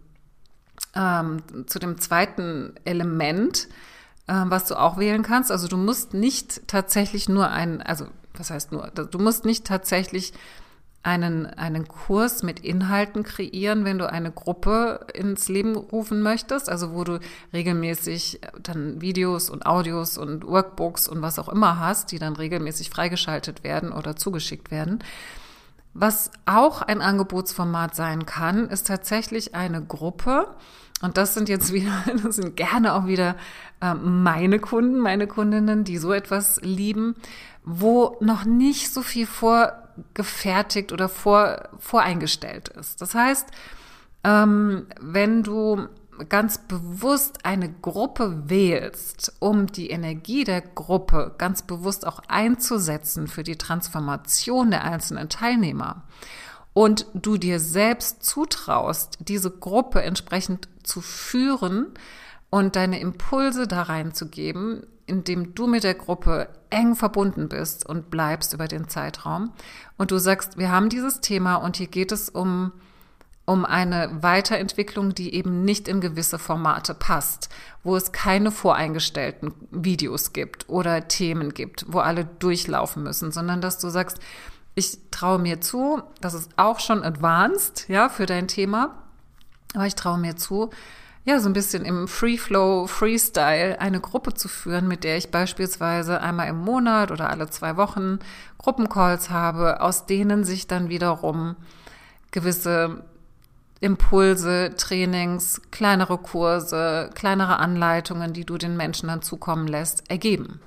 ähm, 0.94 1.42
zu 1.68 1.80
dem 1.80 2.00
zweiten 2.00 2.74
Element, 2.84 3.70
äh, 4.28 4.34
was 4.46 4.66
du 4.66 4.75
auch 4.75 4.98
wählen 4.98 5.24
kannst. 5.24 5.51
Also 5.51 5.68
du 5.68 5.78
musst 5.78 6.13
nicht 6.13 6.68
tatsächlich 6.68 7.30
nur 7.30 7.50
ein, 7.50 7.82
also 7.82 8.08
was 8.34 8.51
heißt 8.51 8.72
nur, 8.72 8.88
du 8.88 9.20
musst 9.20 9.46
nicht 9.46 9.66
tatsächlich 9.66 10.34
einen, 11.01 11.46
einen 11.46 11.88
Kurs 11.88 12.44
mit 12.44 12.60
Inhalten 12.60 13.24
kreieren, 13.24 13.86
wenn 13.86 13.98
du 13.98 14.10
eine 14.10 14.32
Gruppe 14.32 15.08
ins 15.13 15.48
Leben 15.48 15.75
rufen 15.75 16.22
möchtest, 16.22 16.70
also 16.70 16.94
wo 16.94 17.03
du 17.03 17.20
regelmäßig 17.53 18.41
dann 18.62 19.00
Videos 19.01 19.50
und 19.50 19.65
Audios 19.65 20.18
und 20.18 20.46
Workbooks 20.46 21.08
und 21.08 21.22
was 21.22 21.39
auch 21.39 21.50
immer 21.50 21.79
hast, 21.79 22.12
die 22.12 22.20
dann 22.20 22.36
regelmäßig 22.36 22.89
freigeschaltet 22.89 23.63
werden 23.63 23.91
oder 23.91 24.15
zugeschickt 24.15 24.72
werden. 24.72 25.00
Was 25.93 26.31
auch 26.46 26.81
ein 26.81 27.01
Angebotsformat 27.01 27.96
sein 27.96 28.25
kann, 28.25 28.69
ist 28.69 28.88
tatsächlich 28.88 29.55
eine 29.55 29.84
Gruppe, 29.84 30.48
und 31.01 31.17
das 31.17 31.34
sind 31.34 31.50
jetzt 31.50 31.72
wieder, 31.72 32.03
das 32.24 32.36
sind 32.36 32.55
gerne 32.55 32.93
auch 32.93 33.05
wieder 33.08 33.36
äh, 33.81 33.93
meine 33.93 34.60
Kunden, 34.60 35.00
meine 35.00 35.27
Kundinnen, 35.27 35.84
die 35.84 35.98
so 35.98 36.12
etwas 36.13 36.60
lieben, 36.62 37.15
wo 37.63 38.17
noch 38.19 38.46
nicht 38.46 38.93
so 38.93 39.01
viel 39.01 39.25
vorgefertigt 39.25 40.91
oder 40.91 41.10
vor, 41.10 41.69
voreingestellt 41.79 42.69
ist. 42.69 43.01
Das 43.01 43.15
heißt, 43.15 43.48
ähm, 44.24 44.88
wenn 45.00 45.43
du 45.43 45.88
ganz 46.27 46.57
bewusst 46.57 47.45
eine 47.45 47.71
Gruppe 47.71 48.49
wählst, 48.49 49.33
um 49.39 49.67
die 49.67 49.89
Energie 49.89 50.43
der 50.43 50.61
Gruppe 50.61 51.33
ganz 51.38 51.61
bewusst 51.61 52.05
auch 52.05 52.21
einzusetzen 52.27 53.27
für 53.27 53.43
die 53.43 53.57
Transformation 53.57 54.71
der 54.71 54.83
einzelnen 54.83 55.29
Teilnehmer. 55.29 56.03
Und 56.73 57.07
du 57.13 57.38
dir 57.38 57.59
selbst 57.59 58.23
zutraust, 58.23 59.17
diese 59.19 59.51
Gruppe 59.51 60.01
entsprechend 60.01 60.69
zu 60.83 61.01
führen 61.01 61.88
und 62.49 62.75
deine 62.75 62.99
Impulse 62.99 63.67
da 63.67 63.83
reinzugeben, 63.83 64.85
indem 65.05 65.55
du 65.55 65.67
mit 65.67 65.83
der 65.83 65.95
Gruppe 65.95 66.49
eng 66.69 66.95
verbunden 66.95 67.49
bist 67.49 67.85
und 67.85 68.11
bleibst 68.11 68.53
über 68.53 68.67
den 68.67 68.88
Zeitraum. 68.88 69.51
Und 69.97 70.11
du 70.11 70.19
sagst, 70.19 70.57
wir 70.57 70.71
haben 70.71 70.89
dieses 70.89 71.19
Thema 71.19 71.55
und 71.55 71.77
hier 71.77 71.88
geht 71.88 72.11
es 72.11 72.29
um 72.29 72.71
um 73.50 73.65
eine 73.65 74.22
Weiterentwicklung, 74.22 75.15
die 75.15 75.34
eben 75.34 75.65
nicht 75.65 75.88
in 75.88 76.01
gewisse 76.01 76.38
Formate 76.38 76.94
passt, 76.94 77.50
wo 77.84 77.96
es 77.96 78.12
keine 78.12 78.51
voreingestellten 78.51 79.56
Videos 79.72 80.34
gibt 80.34 80.70
oder 80.70 81.08
Themen 81.08 81.56
gibt, 81.56 81.86
wo 81.88 81.98
alle 81.98 82.25
durchlaufen 82.25 83.01
müssen, 83.01 83.32
sondern 83.32 83.60
dass 83.60 83.79
du 83.79 83.89
sagst, 83.89 84.20
ich 84.75 85.00
traue 85.10 85.39
mir 85.39 85.62
zu, 85.62 86.03
das 86.22 86.36
ist 86.36 86.51
auch 86.58 86.79
schon 86.79 87.03
advanced, 87.03 87.89
ja, 87.89 88.08
für 88.08 88.27
dein 88.27 88.48
Thema, 88.48 88.94
aber 89.74 89.88
ich 89.88 89.96
traue 89.96 90.20
mir 90.20 90.36
zu, 90.36 90.70
ja, 91.25 91.39
so 91.39 91.50
ein 91.50 91.53
bisschen 91.53 91.86
im 91.86 92.08
Free 92.08 92.38
Flow, 92.38 92.86
Freestyle 92.86 93.82
eine 93.82 94.00
Gruppe 94.00 94.36
zu 94.36 94.48
führen, 94.48 94.88
mit 94.88 95.03
der 95.03 95.18
ich 95.18 95.32
beispielsweise 95.32 96.22
einmal 96.22 96.50
im 96.50 96.60
Monat 96.60 97.10
oder 97.10 97.32
alle 97.32 97.50
zwei 97.50 97.77
Wochen 97.77 98.20
Gruppencalls 98.60 99.32
habe, 99.32 99.82
aus 99.82 100.06
denen 100.06 100.44
sich 100.44 100.68
dann 100.68 100.89
wiederum 100.89 101.56
gewisse 102.29 103.03
Impulse, 103.81 104.74
Trainings, 104.75 105.62
kleinere 105.71 106.17
Kurse, 106.17 107.09
kleinere 107.15 107.59
Anleitungen, 107.59 108.33
die 108.33 108.45
du 108.45 108.57
den 108.57 108.75
Menschen 108.75 109.07
dann 109.07 109.21
zukommen 109.21 109.67
lässt, 109.67 110.09
ergeben. 110.09 110.59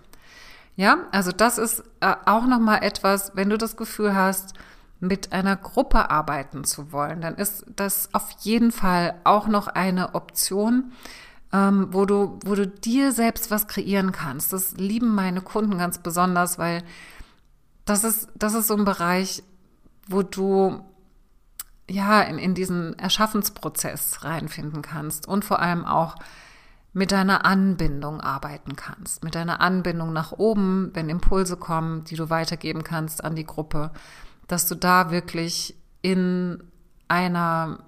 Ja, 0.77 0.99
also 1.11 1.33
das 1.33 1.59
ist 1.59 1.85
äh, 2.01 2.15
auch 2.25 2.47
nochmal 2.47 2.83
etwas, 2.83 3.33
wenn 3.35 3.51
du 3.51 3.59
das 3.59 3.77
Gefühl 3.77 4.15
hast, 4.15 4.55
mit 5.01 5.33
einer 5.33 5.57
Gruppe 5.57 6.11
arbeiten 6.11 6.63
zu 6.63 6.93
wollen, 6.93 7.21
dann 7.21 7.35
ist 7.35 7.67
das 7.75 8.09
auf 8.13 8.31
jeden 8.39 8.71
Fall 8.71 9.17
auch 9.25 9.49
noch 9.49 9.67
eine 9.67 10.15
Option, 10.15 10.93
ähm, 11.53 11.89
wo 11.91 12.07
du, 12.07 12.39
wo 12.45 12.55
du 12.55 12.69
dir 12.69 13.11
selbst 13.11 13.51
was 13.51 13.67
kreieren 13.67 14.13
kannst. 14.13 14.53
Das 14.53 14.77
lieben 14.77 15.15
meine 15.15 15.41
Kunden 15.41 15.77
ganz 15.77 15.99
besonders, 15.99 16.57
weil 16.57 16.85
das 17.85 18.05
ist, 18.05 18.29
das 18.37 18.55
ist 18.55 18.69
so 18.69 18.77
ein 18.77 18.85
Bereich, 18.85 19.43
wo 20.07 20.23
du 20.23 20.85
ja 21.93 22.23
in, 22.23 22.39
in 22.39 22.55
diesen 22.55 22.99
Erschaffensprozess 22.99 24.25
reinfinden 24.25 24.83
kannst 24.83 25.29
und 25.29 25.45
vor 25.45 25.61
allem 25.61 25.85
auch 25.85 26.17
mit 26.93 27.13
deiner 27.13 27.45
Anbindung 27.47 28.21
arbeiten 28.21 28.77
kannst, 28.77 29.25
mit 29.25 29.35
deiner 29.35 29.61
Anbindung 29.61 30.13
nach 30.13 30.33
oben, 30.33 30.91
wenn 30.95 31.09
Impulse 31.09 31.57
kommen, 31.57 32.05
die 32.05 32.17
du 32.17 32.29
weitergeben 32.29 32.85
kannst 32.85 33.25
an 33.25 33.35
die 33.35 33.47
Gruppe, 33.47 33.91
dass 34.47 34.69
du 34.69 34.75
da 34.75 35.11
wirklich 35.11 35.75
in 36.03 36.63
einer 37.09 37.79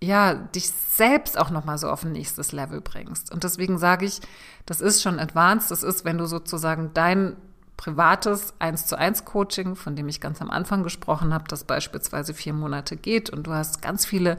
ja, 0.00 0.34
dich 0.34 0.70
selbst 0.70 1.36
auch 1.36 1.50
noch 1.50 1.64
mal 1.64 1.76
so 1.76 1.90
auf 1.90 2.04
ein 2.04 2.12
nächstes 2.12 2.52
Level 2.52 2.80
bringst. 2.80 3.32
Und 3.32 3.42
deswegen 3.42 3.78
sage 3.78 4.06
ich, 4.06 4.20
das 4.64 4.80
ist 4.80 5.02
schon 5.02 5.18
advanced, 5.18 5.72
das 5.72 5.82
ist, 5.82 6.04
wenn 6.04 6.18
du 6.18 6.26
sozusagen 6.26 6.92
dein 6.94 7.36
privates 7.78 8.52
1 8.58 8.86
zu 8.86 8.98
1 8.98 9.24
Coaching, 9.24 9.74
von 9.74 9.96
dem 9.96 10.08
ich 10.08 10.20
ganz 10.20 10.42
am 10.42 10.50
Anfang 10.50 10.82
gesprochen 10.82 11.32
habe, 11.32 11.44
das 11.48 11.64
beispielsweise 11.64 12.34
vier 12.34 12.52
Monate 12.52 12.96
geht 12.96 13.30
und 13.30 13.46
du 13.46 13.52
hast 13.52 13.80
ganz 13.80 14.04
viele 14.04 14.36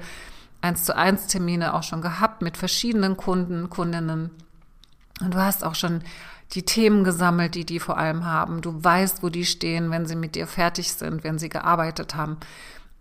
1 0.61 0.83
zu 0.83 0.95
1 0.95 1.27
Termine 1.27 1.73
auch 1.73 1.83
schon 1.83 2.01
gehabt 2.01 2.43
mit 2.43 2.57
verschiedenen 2.57 3.17
Kunden, 3.17 3.69
Kundinnen 3.69 4.29
und 5.21 5.33
du 5.33 5.39
hast 5.39 5.63
auch 5.63 5.73
schon 5.73 6.03
die 6.51 6.63
Themen 6.63 7.03
gesammelt, 7.03 7.55
die 7.55 7.65
die 7.65 7.79
vor 7.79 7.97
allem 7.97 8.25
haben. 8.25 8.61
Du 8.61 8.83
weißt, 8.83 9.23
wo 9.23 9.29
die 9.29 9.45
stehen, 9.45 9.89
wenn 9.91 10.05
sie 10.05 10.15
mit 10.15 10.35
dir 10.35 10.47
fertig 10.47 10.91
sind, 10.91 11.23
wenn 11.23 11.37
sie 11.37 11.49
gearbeitet 11.49 12.15
haben. 12.15 12.37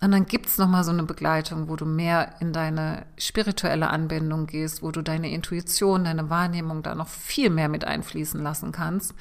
Und 0.01 0.13
dann 0.13 0.27
gibt's 0.27 0.59
noch 0.59 0.69
mal 0.69 0.85
so 0.85 0.93
eine 0.93 1.03
Begleitung, 1.03 1.69
wo 1.69 1.75
du 1.75 1.87
mehr 1.87 2.35
in 2.41 2.53
deine 2.53 3.07
spirituelle 3.17 3.89
Anbindung 3.89 4.47
gehst, 4.47 4.83
wo 4.83 4.93
du 4.93 5.03
deine 5.03 5.31
Intuition, 5.31 6.05
deine 6.05 6.31
Wahrnehmung 6.31 6.83
da 6.83 6.95
noch 6.95 7.09
viel 7.09 7.51
mehr 7.51 7.69
mit 7.69 7.85
einfließen 7.85 8.41
lassen 8.41 8.71
kannst 8.71 9.15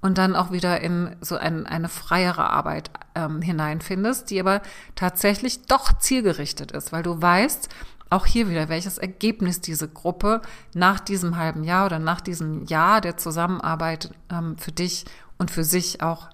und 0.00 0.18
dann 0.18 0.36
auch 0.36 0.52
wieder 0.52 0.80
in 0.80 1.16
so 1.20 1.36
ein, 1.36 1.66
eine 1.66 1.88
freiere 1.88 2.50
Arbeit 2.50 2.90
ähm, 3.14 3.42
hineinfindest, 3.42 4.30
die 4.30 4.40
aber 4.40 4.62
tatsächlich 4.94 5.66
doch 5.66 5.98
zielgerichtet 5.98 6.72
ist, 6.72 6.92
weil 6.92 7.02
du 7.02 7.20
weißt, 7.20 7.68
auch 8.10 8.24
hier 8.24 8.48
wieder, 8.48 8.68
welches 8.68 8.98
Ergebnis 8.98 9.60
diese 9.60 9.88
Gruppe 9.88 10.40
nach 10.72 11.00
diesem 11.00 11.36
halben 11.36 11.62
Jahr 11.64 11.86
oder 11.86 11.98
nach 11.98 12.20
diesem 12.20 12.64
Jahr 12.64 13.00
der 13.00 13.16
Zusammenarbeit 13.16 14.10
ähm, 14.30 14.56
für 14.56 14.72
dich 14.72 15.04
und 15.36 15.50
für 15.50 15.64
sich 15.64 16.02
auch 16.02 16.28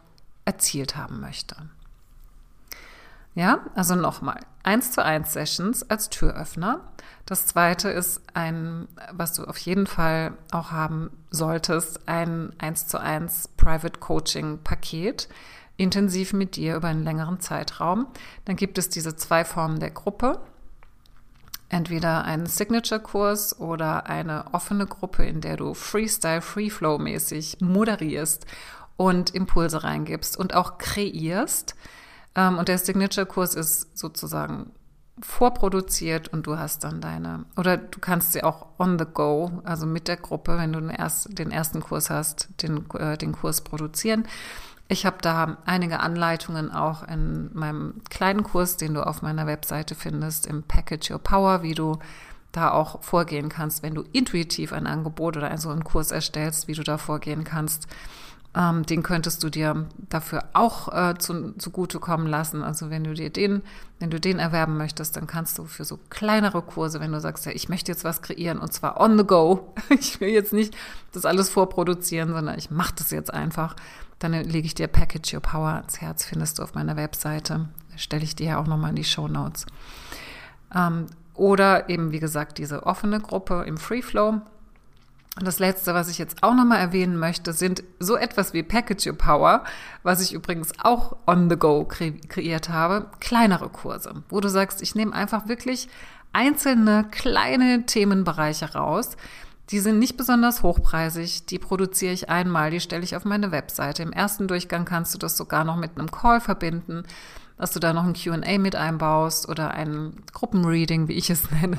erzielt 0.44 0.96
haben 0.96 1.20
möchte. 1.20 1.56
Ja, 3.34 3.60
also 3.74 3.96
nochmal, 3.96 4.40
eins 4.62 4.92
zu 4.92 5.04
eins 5.04 5.32
Sessions 5.32 5.88
als 5.90 6.08
Türöffner. 6.10 6.80
Das 7.26 7.46
zweite 7.46 7.88
ist 7.88 8.20
ein, 8.34 8.86
was 9.12 9.32
du 9.32 9.44
auf 9.44 9.56
jeden 9.58 9.86
Fall 9.86 10.32
auch 10.50 10.70
haben 10.70 11.10
solltest, 11.30 12.06
ein 12.06 12.52
eins 12.58 12.86
zu 12.86 13.00
eins 13.00 13.48
Private 13.56 13.98
Coaching 13.98 14.58
Paket, 14.62 15.28
intensiv 15.76 16.34
mit 16.34 16.56
dir 16.56 16.76
über 16.76 16.88
einen 16.88 17.02
längeren 17.02 17.40
Zeitraum. 17.40 18.08
Dann 18.44 18.56
gibt 18.56 18.76
es 18.76 18.90
diese 18.90 19.16
zwei 19.16 19.44
Formen 19.44 19.80
der 19.80 19.90
Gruppe 19.90 20.40
entweder 21.74 22.24
einen 22.24 22.46
Signature-Kurs 22.46 23.58
oder 23.58 24.06
eine 24.06 24.52
offene 24.52 24.86
Gruppe, 24.86 25.24
in 25.26 25.40
der 25.40 25.56
du 25.56 25.74
Freestyle, 25.74 26.40
Freeflow-mäßig 26.40 27.56
moderierst 27.60 28.46
und 28.96 29.34
Impulse 29.34 29.82
reingibst 29.82 30.36
und 30.36 30.54
auch 30.54 30.78
kreierst. 30.78 31.74
Ähm, 32.36 32.58
und 32.58 32.68
der 32.68 32.78
Signature-Kurs 32.78 33.56
ist 33.56 33.98
sozusagen 33.98 34.70
vorproduziert 35.20 36.28
und 36.28 36.46
du 36.46 36.58
hast 36.58 36.84
dann 36.84 37.00
deine, 37.00 37.44
oder 37.56 37.76
du 37.76 38.00
kannst 38.00 38.32
sie 38.32 38.42
auch 38.42 38.66
on 38.78 38.98
the 38.98 39.04
go, 39.04 39.62
also 39.64 39.86
mit 39.86 40.08
der 40.08 40.16
Gruppe, 40.16 40.58
wenn 40.58 40.72
du 40.72 40.80
den, 40.80 40.90
erst, 40.90 41.38
den 41.38 41.50
ersten 41.50 41.80
Kurs 41.80 42.10
hast, 42.10 42.48
den, 42.62 42.90
äh, 42.94 43.16
den 43.16 43.32
Kurs 43.32 43.60
produzieren. 43.60 44.26
Ich 44.88 45.06
habe 45.06 45.16
da 45.22 45.58
einige 45.64 46.00
Anleitungen 46.00 46.70
auch 46.70 47.06
in 47.08 47.50
meinem 47.54 48.02
kleinen 48.10 48.42
Kurs, 48.42 48.76
den 48.76 48.94
du 48.94 49.06
auf 49.06 49.22
meiner 49.22 49.46
Webseite 49.46 49.94
findest, 49.94 50.46
im 50.46 50.62
Package 50.62 51.12
Your 51.12 51.18
Power, 51.20 51.62
wie 51.62 51.74
du 51.74 51.98
da 52.52 52.70
auch 52.70 53.02
vorgehen 53.02 53.48
kannst, 53.48 53.82
wenn 53.82 53.94
du 53.94 54.04
intuitiv 54.12 54.72
ein 54.72 54.86
Angebot 54.86 55.36
oder 55.36 55.56
so 55.58 55.70
einen 55.70 55.84
Kurs 55.84 56.10
erstellst, 56.10 56.68
wie 56.68 56.74
du 56.74 56.82
da 56.82 56.98
vorgehen 56.98 57.44
kannst. 57.44 57.88
Ähm, 58.56 58.86
den 58.86 59.02
könntest 59.02 59.42
du 59.42 59.50
dir 59.50 59.86
dafür 60.08 60.44
auch 60.52 60.92
äh, 60.92 61.18
zu, 61.18 61.54
zugutekommen 61.58 62.28
lassen. 62.28 62.62
Also 62.62 62.88
wenn 62.88 63.02
du 63.02 63.12
dir 63.12 63.30
den, 63.30 63.62
wenn 63.98 64.10
du 64.10 64.20
den 64.20 64.38
erwerben 64.38 64.76
möchtest, 64.76 65.16
dann 65.16 65.26
kannst 65.26 65.58
du 65.58 65.64
für 65.64 65.84
so 65.84 65.98
kleinere 66.08 66.62
Kurse, 66.62 67.00
wenn 67.00 67.10
du 67.10 67.20
sagst, 67.20 67.46
ja, 67.46 67.52
ich 67.52 67.68
möchte 67.68 67.90
jetzt 67.90 68.04
was 68.04 68.22
kreieren 68.22 68.58
und 68.58 68.72
zwar 68.72 69.00
on 69.00 69.18
the 69.18 69.24
go. 69.24 69.72
Ich 69.90 70.20
will 70.20 70.28
jetzt 70.28 70.52
nicht 70.52 70.76
das 71.12 71.24
alles 71.24 71.50
vorproduzieren, 71.50 72.32
sondern 72.32 72.56
ich 72.58 72.70
mache 72.70 72.94
das 72.96 73.10
jetzt 73.10 73.32
einfach. 73.32 73.74
Dann 74.20 74.32
lege 74.32 74.66
ich 74.66 74.74
dir 74.74 74.86
Package 74.86 75.34
Your 75.34 75.40
Power 75.40 75.70
ans 75.70 76.00
Herz, 76.00 76.24
findest 76.24 76.58
du 76.58 76.62
auf 76.62 76.74
meiner 76.74 76.96
Webseite. 76.96 77.68
Stelle 77.96 78.22
ich 78.22 78.36
dir 78.36 78.46
ja 78.46 78.58
auch 78.58 78.66
nochmal 78.66 78.90
in 78.90 78.96
die 78.96 79.04
Show 79.04 79.26
Notes. 79.26 79.66
Ähm, 80.74 81.06
oder 81.34 81.88
eben, 81.90 82.12
wie 82.12 82.20
gesagt, 82.20 82.58
diese 82.58 82.86
offene 82.86 83.20
Gruppe 83.20 83.64
im 83.66 83.76
Free 83.76 84.02
Flow 84.02 84.40
und 85.38 85.46
das 85.46 85.58
letzte, 85.58 85.94
was 85.94 86.08
ich 86.08 86.18
jetzt 86.18 86.42
auch 86.42 86.54
nochmal 86.54 86.78
erwähnen 86.78 87.16
möchte, 87.18 87.52
sind 87.52 87.82
so 87.98 88.16
etwas 88.16 88.52
wie 88.52 88.62
Package 88.62 89.08
Your 89.08 89.18
Power, 89.18 89.64
was 90.04 90.20
ich 90.22 90.32
übrigens 90.32 90.72
auch 90.80 91.16
on 91.26 91.50
the 91.50 91.56
go 91.56 91.84
kre 91.84 92.12
kreiert 92.12 92.68
habe, 92.68 93.10
kleinere 93.20 93.68
Kurse, 93.68 94.22
wo 94.28 94.40
du 94.40 94.48
sagst, 94.48 94.80
ich 94.80 94.94
nehme 94.94 95.12
einfach 95.12 95.48
wirklich 95.48 95.88
einzelne 96.32 97.06
kleine 97.10 97.84
Themenbereiche 97.86 98.74
raus, 98.74 99.16
Die 99.70 99.80
sind 99.80 99.98
nicht 99.98 100.18
besonders 100.18 100.62
hochpreisig, 100.62 101.46
die 101.46 101.58
produziere 101.58 102.12
ich 102.12 102.28
einmal, 102.28 102.70
die 102.70 102.80
stelle 102.80 103.02
ich 103.02 103.16
auf 103.16 103.24
meine 103.24 103.50
Webseite. 103.50 104.02
Im 104.02 104.12
ersten 104.12 104.46
Durchgang 104.46 104.84
kannst 104.84 105.14
du 105.14 105.18
das 105.18 105.38
sogar 105.38 105.64
noch 105.64 105.76
mit 105.76 105.96
einem 105.96 106.10
Call 106.10 106.40
verbinden, 106.40 107.04
dass 107.56 107.72
du 107.72 107.80
da 107.80 107.92
noch 107.92 108.04
ein 108.04 108.14
QA 108.14 108.58
mit 108.58 108.74
einbaust 108.74 109.48
oder 109.48 109.72
ein 109.72 110.14
Gruppenreading, 110.32 111.08
wie 111.08 111.14
ich 111.14 111.30
es 111.30 111.50
nenne. 111.62 111.78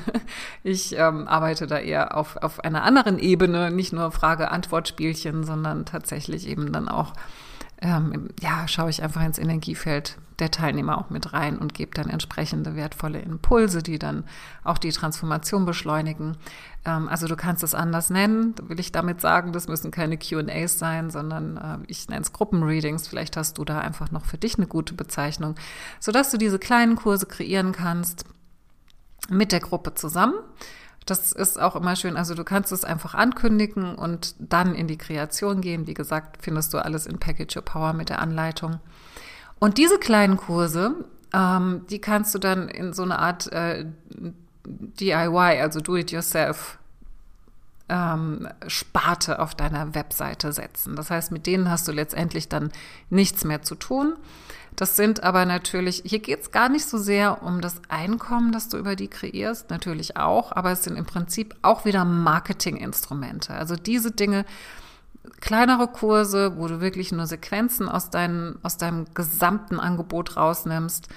Ich 0.64 0.98
ähm, 0.98 1.28
arbeite 1.28 1.68
da 1.68 1.80
eher 1.80 2.16
auf, 2.16 2.38
auf 2.38 2.64
einer 2.64 2.84
anderen 2.84 3.20
Ebene, 3.20 3.72
nicht 3.72 3.94
nur 3.94 4.12
Frage-Antwort-Spielchen, 4.12 5.44
sondern 5.44 5.86
tatsächlich 5.86 6.48
eben 6.48 6.72
dann 6.72 6.88
auch 6.88 7.14
ähm, 7.82 8.30
ja, 8.40 8.68
schaue 8.68 8.90
ich 8.90 9.04
einfach 9.04 9.24
ins 9.24 9.38
Energiefeld 9.38 10.18
der 10.40 10.52
Teilnehmer 10.52 10.98
auch 10.98 11.10
mit 11.10 11.34
rein 11.34 11.58
und 11.58 11.74
gebe 11.74 11.92
dann 11.94 12.10
entsprechende 12.10 12.76
wertvolle 12.76 13.20
Impulse, 13.20 13.82
die 13.82 14.00
dann 14.00 14.26
auch 14.64 14.78
die 14.78 14.92
Transformation 14.92 15.66
beschleunigen. 15.66 16.38
Ähm, 16.86 17.08
also 17.08 17.28
du 17.28 17.36
kannst 17.36 17.64
es 17.64 17.74
anders 17.74 18.10
nennen, 18.10 18.54
will 18.64 18.80
ich 18.80 18.92
damit 18.92 19.22
sagen, 19.22 19.54
das 19.54 19.68
müssen 19.68 19.92
keine 19.92 20.18
QAs 20.18 20.80
sein, 20.80 21.10
sondern 21.10 21.58
äh, 21.58 21.78
ich 21.88 22.08
nenne 22.10 22.22
es 22.22 22.34
Gruppenreadings. 22.34 23.08
Vielleicht 23.08 23.38
hast 23.38 23.58
du 23.58 23.66
da 23.66 23.80
einfach 23.80 24.12
noch 24.12 24.26
für 24.26 24.38
dich 24.38 24.58
eine 24.58 24.68
gute 24.68 24.94
Bezeichnung, 24.94 25.56
sodass 26.00 26.32
du 26.32 26.38
diese 26.38 26.60
kleinen 26.60 26.96
Kurse 26.96 27.26
kreieren 27.26 27.72
kannst 27.72 28.26
mit 29.30 29.52
der 29.52 29.60
Gruppe 29.60 29.96
zusammen 29.96 30.36
das 31.06 31.32
ist 31.32 31.62
auch 31.62 31.76
immer 31.76 31.96
schön. 31.96 32.18
Also 32.18 32.34
du 32.34 32.44
kannst 32.44 32.72
es 32.72 32.84
einfach 32.84 33.13
ankündigen 33.13 33.96
und 33.96 34.36
dann 34.39 34.74
in 34.74 34.88
die 34.88 34.98
Kreation 34.98 35.62
gehen. 35.62 35.86
Wie 35.88 35.94
gesagt, 35.94 36.38
findest 36.41 36.74
du 36.74 36.80
alles 36.80 37.06
in 37.06 37.20
Package 37.20 37.56
Your 37.56 37.63
Power 37.63 37.94
mit 37.94 38.10
der 38.10 38.20
Anleitung. 38.20 38.80
Und 39.60 39.78
diese 39.78 40.00
kleinen 40.00 40.38
Kurse, 40.38 41.06
ähm, 41.32 41.86
die 41.89 42.00
kannst 42.00 42.34
du 42.34 42.39
dann 42.39 42.70
in 42.70 42.94
so 42.94 43.04
eine 43.04 43.20
Art 43.20 43.52
äh, 43.54 43.86
DIY, 44.65 45.62
also 45.62 45.80
Do-it-yourself, 45.80 46.80
ähm, 47.88 48.48
Sparte 48.68 49.39
auf 49.39 49.54
deiner 49.54 49.94
Webseite 49.94 50.52
setzen. 50.52 50.96
Das 50.96 51.12
heißt, 51.12 51.32
mit 51.32 51.46
denen 51.46 51.70
hast 51.70 51.88
du 51.88 51.91
letztendlich 51.91 52.50
dann 52.50 52.72
nichts 53.12 53.44
mehr 53.44 53.62
zu 53.62 53.76
tun. 53.76 54.15
Das 54.76 54.96
sind 54.96 55.24
aber 55.24 55.46
natürlich, 55.46 56.04
hier 56.06 56.20
geht 56.20 56.42
es 56.42 56.52
gar 56.52 56.70
nicht 56.70 56.86
so 56.86 56.98
sehr 56.98 57.44
um 57.44 57.62
das 57.62 57.82
Einkommen, 57.88 58.52
das 58.52 58.68
du 58.68 58.78
über 58.78 58.96
die 58.96 59.08
kreierst, 59.08 59.70
natürlich 59.70 60.18
auch, 60.18 60.52
aber 60.52 60.72
es 60.72 60.84
sind 60.84 60.98
im 60.98 61.06
Prinzip 61.06 61.56
auch 61.62 61.86
wieder 61.86 62.04
Marketinginstrumente. 62.04 63.54
Also 63.54 63.76
diese 63.76 64.12
Dinge, 64.12 64.46
kleinere 65.40 65.88
Kurse, 65.88 66.58
wo 66.58 66.68
du 66.68 66.82
wirklich 66.82 67.12
nur 67.12 67.26
Sequenzen 67.26 67.88
aus, 67.88 68.10
dein, 68.10 68.56
aus 68.64 68.78
deinem 68.78 69.06
gesamten 69.14 69.80
Angebot 69.80 70.36
rausnimmst, 70.36 71.08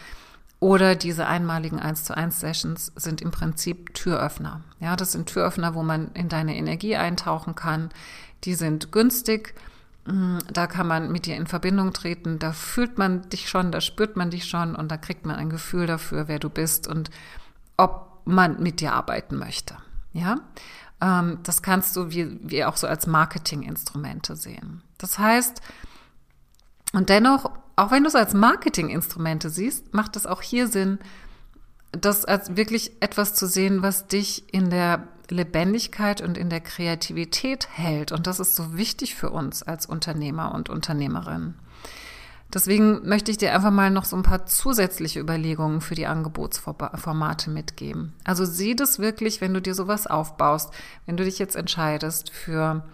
oder 0.60 0.96
diese 0.96 1.26
einmaligen 1.26 1.78
1 1.78 2.04
zu 2.04 2.16
1 2.16 2.40
Sessions 2.40 2.92
sind 2.96 3.22
im 3.22 3.30
Prinzip 3.30 3.94
Türöffner. 3.94 4.62
Ja, 4.80 4.96
das 4.96 5.12
sind 5.12 5.28
Türöffner, 5.28 5.74
wo 5.74 5.82
man 5.82 6.10
in 6.14 6.28
deine 6.28 6.56
Energie 6.56 6.96
eintauchen 6.96 7.54
kann. 7.54 7.90
Die 8.44 8.54
sind 8.54 8.90
günstig 8.90 9.54
da 10.52 10.66
kann 10.66 10.86
man 10.86 11.12
mit 11.12 11.26
dir 11.26 11.36
in 11.36 11.46
Verbindung 11.46 11.92
treten, 11.92 12.38
da 12.38 12.52
fühlt 12.52 12.96
man 12.96 13.28
dich 13.28 13.48
schon, 13.48 13.70
da 13.72 13.80
spürt 13.80 14.16
man 14.16 14.30
dich 14.30 14.46
schon 14.46 14.74
und 14.74 14.90
da 14.90 14.96
kriegt 14.96 15.26
man 15.26 15.36
ein 15.36 15.50
Gefühl 15.50 15.86
dafür, 15.86 16.28
wer 16.28 16.38
du 16.38 16.48
bist 16.48 16.88
und 16.88 17.10
ob 17.76 18.22
man 18.24 18.62
mit 18.62 18.80
dir 18.80 18.94
arbeiten 18.94 19.36
möchte. 19.36 19.76
Ja, 20.12 20.36
ähm, 21.00 21.38
das 21.42 21.62
kannst 21.62 21.94
du 21.94 22.10
wie, 22.10 22.38
wie 22.42 22.64
auch 22.64 22.76
so 22.76 22.86
als 22.86 23.06
Marketinginstrumente 23.06 24.34
sehen. 24.34 24.82
Das 24.96 25.18
heißt, 25.18 25.60
und 26.92 27.10
dennoch, 27.10 27.50
auch 27.76 27.90
wenn 27.90 28.02
du 28.02 28.08
es 28.08 28.14
als 28.14 28.32
Marketinginstrumente 28.32 29.50
siehst, 29.50 29.92
macht 29.92 30.16
es 30.16 30.26
auch 30.26 30.40
hier 30.40 30.68
Sinn, 30.68 30.98
das 31.92 32.24
als 32.24 32.56
wirklich 32.56 32.92
etwas 33.00 33.34
zu 33.34 33.46
sehen, 33.46 33.82
was 33.82 34.08
dich 34.08 34.52
in 34.52 34.70
der 34.70 35.06
Lebendigkeit 35.30 36.20
und 36.20 36.38
in 36.38 36.50
der 36.50 36.60
Kreativität 36.60 37.68
hält. 37.70 38.12
Und 38.12 38.26
das 38.26 38.40
ist 38.40 38.56
so 38.56 38.76
wichtig 38.76 39.14
für 39.14 39.30
uns 39.30 39.62
als 39.62 39.86
Unternehmer 39.86 40.54
und 40.54 40.70
Unternehmerin. 40.70 41.54
Deswegen 42.52 43.06
möchte 43.06 43.30
ich 43.30 43.36
dir 43.36 43.54
einfach 43.54 43.70
mal 43.70 43.90
noch 43.90 44.06
so 44.06 44.16
ein 44.16 44.22
paar 44.22 44.46
zusätzliche 44.46 45.20
Überlegungen 45.20 45.82
für 45.82 45.94
die 45.94 46.06
Angebotsformate 46.06 47.50
mitgeben. 47.50 48.14
Also 48.24 48.46
sieh 48.46 48.74
das 48.74 48.98
wirklich, 48.98 49.42
wenn 49.42 49.52
du 49.52 49.60
dir 49.60 49.74
sowas 49.74 50.06
aufbaust, 50.06 50.72
wenn 51.04 51.18
du 51.18 51.24
dich 51.24 51.38
jetzt 51.38 51.56
entscheidest 51.56 52.30
für 52.30 52.84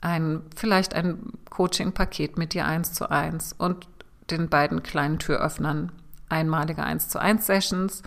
ein, 0.00 0.40
vielleicht 0.56 0.94
ein 0.94 1.18
Coaching-Paket 1.50 2.38
mit 2.38 2.54
dir 2.54 2.64
eins 2.64 2.94
zu 2.94 3.10
eins 3.10 3.54
und 3.56 3.86
den 4.30 4.48
beiden 4.48 4.82
kleinen 4.82 5.18
Türöffnern, 5.18 5.92
einmalige 6.30 6.82
eins 6.82 7.10
zu 7.10 7.20
eins 7.20 7.44
Sessions 7.44 8.02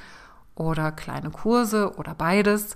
oder 0.55 0.91
kleine 0.91 1.29
Kurse 1.29 1.95
oder 1.97 2.15
beides 2.15 2.75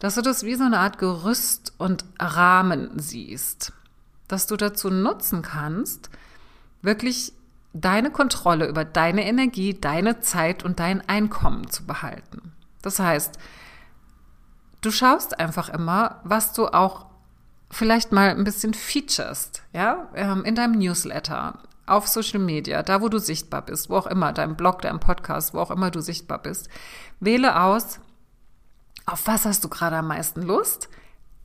dass 0.00 0.14
du 0.14 0.22
das 0.22 0.44
wie 0.44 0.54
so 0.54 0.64
eine 0.64 0.78
Art 0.78 0.98
Gerüst 0.98 1.72
und 1.78 2.04
Rahmen 2.18 2.90
siehst, 2.96 3.72
dass 4.28 4.46
du 4.46 4.56
dazu 4.56 4.90
nutzen 4.90 5.42
kannst, 5.42 6.10
wirklich 6.82 7.32
deine 7.72 8.10
Kontrolle 8.10 8.68
über 8.68 8.84
deine 8.84 9.26
Energie, 9.26 9.78
deine 9.78 10.20
Zeit 10.20 10.64
und 10.64 10.80
dein 10.80 11.06
Einkommen 11.08 11.68
zu 11.70 11.84
behalten. 11.84 12.52
Das 12.82 12.98
heißt, 12.98 13.38
du 14.80 14.90
schaust 14.90 15.38
einfach 15.38 15.68
immer, 15.68 16.20
was 16.24 16.52
du 16.52 16.68
auch 16.68 17.06
vielleicht 17.70 18.12
mal 18.12 18.30
ein 18.30 18.44
bisschen 18.44 18.74
featurest, 18.74 19.62
ja, 19.72 20.08
ähm, 20.14 20.44
in 20.44 20.54
deinem 20.54 20.78
Newsletter, 20.78 21.58
auf 21.86 22.06
Social 22.06 22.40
Media, 22.40 22.82
da 22.82 23.00
wo 23.00 23.08
du 23.08 23.18
sichtbar 23.18 23.62
bist, 23.62 23.88
wo 23.90 23.96
auch 23.96 24.06
immer, 24.06 24.32
deinem 24.32 24.56
Blog, 24.56 24.82
deinem 24.82 25.00
Podcast, 25.00 25.54
wo 25.54 25.58
auch 25.58 25.70
immer 25.70 25.90
du 25.90 26.00
sichtbar 26.00 26.38
bist. 26.38 26.68
Wähle 27.18 27.60
aus, 27.62 27.98
auf 29.08 29.26
was 29.26 29.44
hast 29.44 29.64
du 29.64 29.68
gerade 29.68 29.96
am 29.96 30.08
meisten 30.08 30.42
Lust? 30.42 30.88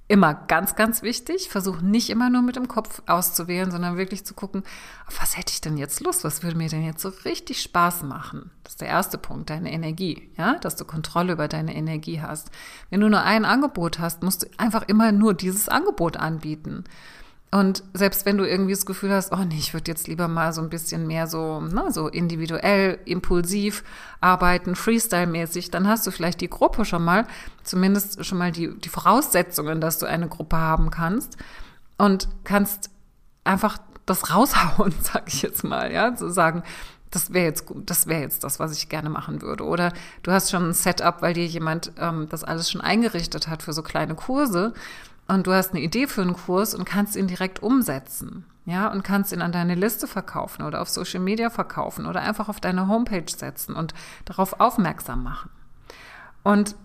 Immer 0.10 0.34
ganz, 0.34 0.76
ganz 0.76 1.02
wichtig. 1.02 1.50
Versuch 1.50 1.80
nicht 1.80 2.10
immer 2.10 2.30
nur 2.30 2.42
mit 2.42 2.58
dem 2.58 2.68
Kopf 2.68 3.02
auszuwählen, 3.08 3.72
sondern 3.72 3.96
wirklich 3.96 4.26
zu 4.26 4.34
gucken, 4.34 4.64
auf 5.08 5.22
was 5.22 5.38
hätte 5.38 5.54
ich 5.54 5.62
denn 5.62 5.78
jetzt 5.78 6.02
Lust? 6.02 6.26
Was 6.26 6.44
würde 6.44 6.58
mir 6.58 6.68
denn 6.68 6.84
jetzt 6.84 7.02
so 7.02 7.10
richtig 7.24 7.62
Spaß 7.62 8.04
machen? 8.04 8.52
Das 8.64 8.74
ist 8.74 8.82
der 8.82 8.90
erste 8.90 9.18
Punkt, 9.18 9.50
deine 9.50 9.72
Energie, 9.72 10.30
ja, 10.38 10.56
dass 10.60 10.76
du 10.76 10.84
Kontrolle 10.84 11.34
über 11.34 11.48
deine 11.48 11.74
Energie 11.74 12.22
hast. 12.22 12.52
Wenn 12.90 13.00
du 13.00 13.10
nur 13.10 13.24
ein 13.24 13.46
Angebot 13.46 14.00
hast, 14.00 14.24
musst 14.24 14.44
du 14.44 14.48
einfach 14.58 14.84
immer 14.88 15.14
nur 15.14 15.34
dieses 15.34 15.70
Angebot 15.70 16.18
anbieten. 16.18 16.84
Und 17.54 17.84
selbst 17.94 18.26
wenn 18.26 18.40
du 18.40 18.50
irgendwie 18.50 18.74
das 18.74 18.88
Gefühl 18.88 19.12
hast, 19.12 19.32
oh 19.32 19.44
nee, 19.48 19.60
ich 19.60 19.76
würde 19.76 19.92
jetzt 19.92 20.08
lieber 20.08 20.28
mal 20.28 20.54
so 20.54 20.62
ein 20.62 20.72
bisschen 20.72 21.06
mehr 21.06 21.28
so, 21.28 21.62
ne, 21.62 21.92
so 21.92 22.08
individuell, 22.08 22.98
impulsiv 23.06 23.84
arbeiten, 24.22 24.74
Freestyle-mäßig, 24.74 25.70
dann 25.70 25.88
hast 25.88 26.08
du 26.08 26.10
vielleicht 26.10 26.42
die 26.42 26.50
Gruppe 26.50 26.84
schon 26.84 27.06
mal, 27.06 27.28
zumindest 27.64 28.26
schon 28.26 28.40
mal 28.40 28.52
die, 28.52 28.76
die 28.80 28.90
Voraussetzungen, 28.90 29.82
dass 29.82 30.00
du 30.00 30.08
eine 30.08 30.30
Gruppe 30.30 30.58
haben 30.58 30.90
kannst 30.90 31.38
und 32.00 32.28
kannst 32.44 32.90
einfach 33.44 33.78
das 34.08 34.34
raushauen, 34.34 34.96
sag 35.04 35.28
ich 35.28 35.44
jetzt 35.44 35.64
mal, 35.64 35.92
ja, 35.92 36.16
zu 36.16 36.32
sagen, 36.32 36.64
das 37.12 37.34
wäre 37.34 37.46
jetzt 37.46 37.68
gut, 37.68 37.88
das 37.88 38.08
wäre 38.08 38.22
jetzt 38.22 38.44
das, 38.44 38.60
was 38.60 38.76
ich 38.76 38.90
gerne 38.90 39.12
machen 39.12 39.44
würde. 39.44 39.64
Oder 39.66 39.94
du 40.24 40.32
hast 40.32 40.50
schon 40.50 40.70
ein 40.70 40.74
Setup, 40.74 41.22
weil 41.22 41.36
dir 41.36 41.46
jemand 41.46 41.92
ähm, 42.00 42.28
das 42.30 42.44
alles 42.44 42.72
schon 42.72 42.82
eingerichtet 42.82 43.48
hat 43.48 43.62
für 43.62 43.74
so 43.74 43.84
kleine 43.84 44.16
Kurse 44.16 44.74
und 45.28 45.48
du 45.48 45.54
hast 45.54 45.72
eine 45.72 45.82
Idee 45.82 46.08
für 46.08 46.22
einen 46.22 46.36
Kurs 46.36 46.76
und 46.76 46.86
kannst 46.86 47.16
ihn 47.16 47.28
direkt 47.28 47.62
umsetzen. 47.64 48.46
Ja, 48.66 48.88
und 48.88 49.04
kannst 49.04 49.34
ihn 49.34 49.42
an 49.42 49.52
deine 49.52 49.76
Liste 49.76 50.08
verkaufen 50.08 50.64
oder 50.64 50.82
auf 50.82 50.88
Social 50.88 51.20
Media 51.20 51.50
verkaufen 51.50 52.06
oder 52.06 52.22
einfach 52.22 52.48
auf 52.48 52.62
deine 52.62 52.88
Homepage 52.88 53.26
setzen 53.28 53.76
und 53.76 53.94
darauf 54.24 54.62
aufmerksam 54.62 55.22
machen. 55.24 55.50
Und 56.44 56.76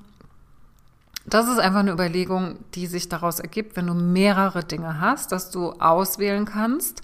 das 1.24 1.46
ist 1.46 1.58
einfach 1.58 1.80
eine 1.80 1.92
Überlegung, 1.92 2.58
die 2.74 2.86
sich 2.86 3.08
daraus 3.08 3.38
ergibt, 3.38 3.76
wenn 3.76 3.86
du 3.86 3.94
mehrere 3.94 4.64
Dinge 4.64 5.00
hast, 5.00 5.30
dass 5.30 5.50
du 5.50 5.72
auswählen 5.72 6.46
kannst 6.46 7.02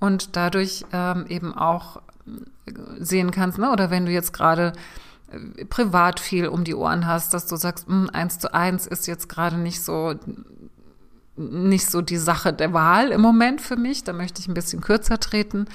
und 0.00 0.34
dadurch 0.34 0.84
ähm, 0.92 1.26
eben 1.28 1.54
auch 1.54 2.00
sehen 2.98 3.30
kannst, 3.30 3.58
ne? 3.58 3.70
oder 3.70 3.90
wenn 3.90 4.06
du 4.06 4.12
jetzt 4.12 4.32
gerade 4.32 4.72
äh, 5.30 5.64
privat 5.66 6.18
viel 6.20 6.48
um 6.48 6.64
die 6.64 6.74
Ohren 6.74 7.06
hast, 7.06 7.34
dass 7.34 7.46
du 7.46 7.56
sagst, 7.56 7.86
hm, 7.86 8.10
eins 8.12 8.38
zu 8.38 8.52
eins 8.52 8.86
ist 8.86 9.06
jetzt 9.06 9.28
gerade 9.28 9.56
nicht 9.56 9.82
so 9.82 10.14
nicht 11.36 11.90
so 11.90 12.00
die 12.02 12.16
Sache 12.16 12.52
der 12.52 12.72
Wahl 12.72 13.10
im 13.10 13.20
Moment 13.20 13.60
für 13.60 13.76
mich, 13.76 14.04
da 14.04 14.12
möchte 14.12 14.40
ich 14.40 14.48
ein 14.48 14.54
bisschen 14.54 14.80
kürzer 14.80 15.20
treten, 15.20 15.66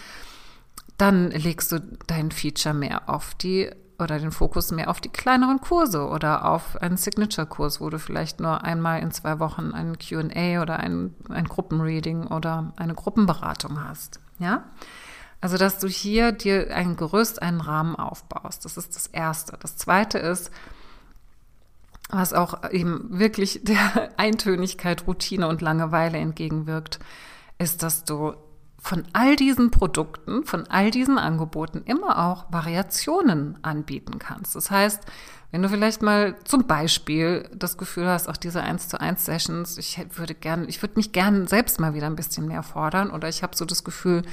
dann 0.98 1.32
legst 1.32 1.72
du 1.72 1.80
dein 2.08 2.32
Feature 2.32 2.76
mehr 2.76 3.10
auf 3.10 3.34
die 3.36 3.72
oder 4.02 4.20
den 4.20 4.32
Fokus 4.32 4.72
mehr 4.72 4.90
auf 4.90 5.00
die 5.00 5.10
kleineren 5.10 5.62
Kurse 5.62 6.08
oder 6.08 6.46
auf 6.46 6.82
einen 6.82 6.98
Signature-Kurs, 6.98 7.80
wo 7.80 7.90
du 7.90 8.00
vielleicht 8.00 8.40
nur 8.40 8.64
einmal 8.64 9.02
in 9.02 9.12
zwei 9.12 9.40
Wochen 9.40 9.72
ein 9.74 9.98
QA 10.00 10.62
oder 10.62 10.80
ein, 10.80 11.14
ein 11.30 11.46
Gruppenreading 11.46 12.28
oder 12.28 12.74
eine 12.78 12.96
Gruppenberatung 12.96 13.84
hast. 13.84 14.20
Ja? 14.40 14.64
Also, 15.40 15.58
dass 15.58 15.80
du 15.80 15.88
hier 15.88 16.32
dir 16.32 16.76
ein 16.76 16.96
Gerüst, 16.96 17.42
einen 17.42 17.62
Rahmen 17.62 17.96
aufbaust. 17.96 18.66
Das 18.66 18.78
ist 18.78 18.96
das 18.96 19.08
Erste. 19.08 19.58
Das 19.60 19.78
Zweite 19.78 20.18
ist, 20.18 20.52
was 22.12 22.34
auch 22.34 22.72
eben 22.72 23.08
wirklich 23.10 23.62
der 23.64 24.10
Eintönigkeit, 24.18 25.08
Routine 25.08 25.48
und 25.48 25.62
Langeweile 25.62 26.18
entgegenwirkt, 26.18 27.00
ist, 27.58 27.84
dass 27.84 28.04
du 28.04 28.34
von 28.80 29.04
all 29.14 29.36
diesen 29.36 29.70
Produkten, 29.70 30.44
von 30.44 30.68
all 30.68 30.90
diesen 30.90 31.20
Angeboten 31.20 31.84
immer 31.86 32.30
auch 32.30 32.52
Variationen 32.52 33.60
anbieten 33.64 34.18
kannst. 34.18 34.56
Das 34.56 34.72
heißt, 34.72 35.06
Wenn 35.52 35.62
du 35.62 35.70
vielleicht 35.70 36.02
mal 36.02 36.38
zum 36.46 36.66
Beispiel 36.66 37.50
das 37.54 37.78
Gefühl 37.78 38.08
hast, 38.08 38.30
auch 38.30 38.38
diese 38.38 38.64
1 38.64 38.88
zu 38.88 39.00
1 39.00 39.26
Sessions, 39.26 39.78
ich 39.78 40.00
würde 40.16 40.34
gerne, 40.34 40.66
ich 40.68 40.82
würde 40.82 40.96
mich 40.96 41.12
gerne 41.12 41.46
selbst 41.48 41.80
mal 41.80 41.94
wieder 41.94 42.08
ein 42.08 42.16
bisschen 42.16 42.48
mehr 42.48 42.64
fordern 42.64 43.12
oder 43.12 43.28
ich 43.28 43.44
habe 43.44 43.56
so 43.56 43.66
das 43.66 43.84
Gefühl, 43.84 44.24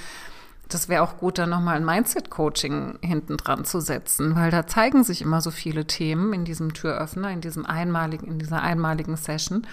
das 0.69 0.89
wäre 0.89 1.03
auch 1.03 1.17
gut, 1.17 1.39
da 1.39 1.47
nochmal 1.47 1.77
ein 1.77 1.85
Mindset-Coaching 1.85 2.99
hinten 3.03 3.37
dran 3.39 3.65
zu 3.65 3.81
setzen, 3.81 4.37
weil 4.37 4.51
da 4.51 4.67
zeigen 4.67 5.03
sich 5.03 5.23
immer 5.23 5.41
so 5.41 5.51
viele 5.51 5.87
Themen 5.87 6.33
in 6.33 6.45
diesem 6.45 6.75
Türöffner, 6.75 7.31
in 7.31 7.41
diesem 7.41 7.65
einmaligen, 7.65 8.27
in 8.27 8.39
dieser 8.39 8.63
einmaligen 8.63 9.17
Session. 9.17 9.67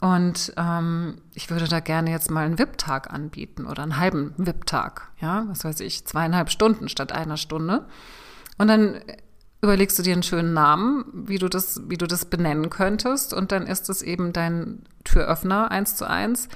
Und 0.00 0.52
ähm, 0.56 1.18
ich 1.34 1.50
würde 1.50 1.66
da 1.66 1.80
gerne 1.80 2.10
jetzt 2.10 2.30
mal 2.30 2.46
einen 2.46 2.58
VIP-Tag 2.58 3.12
anbieten 3.12 3.66
oder 3.66 3.82
einen 3.82 3.98
halben 3.98 4.32
VIP-Tag, 4.36 5.08
ja, 5.20 5.44
was 5.48 5.64
weiß 5.64 5.80
ich, 5.80 6.06
zweieinhalb 6.06 6.50
Stunden 6.50 6.88
statt 6.88 7.10
einer 7.10 7.36
Stunde. 7.36 7.86
Und 8.58 8.68
dann 8.68 9.00
überlegst 9.60 9.98
du 9.98 10.04
dir 10.04 10.12
einen 10.12 10.22
schönen 10.22 10.54
Namen, 10.54 11.04
wie 11.12 11.38
du 11.38 11.48
das, 11.48 11.82
wie 11.88 11.96
du 11.96 12.06
das 12.06 12.26
benennen 12.26 12.70
könntest. 12.70 13.34
Und 13.34 13.50
dann 13.50 13.66
ist 13.66 13.90
es 13.90 14.02
eben 14.02 14.32
dein 14.32 14.84
Türöffner 15.02 15.72
eins 15.72 15.96
zu 15.96 16.08
eins 16.08 16.48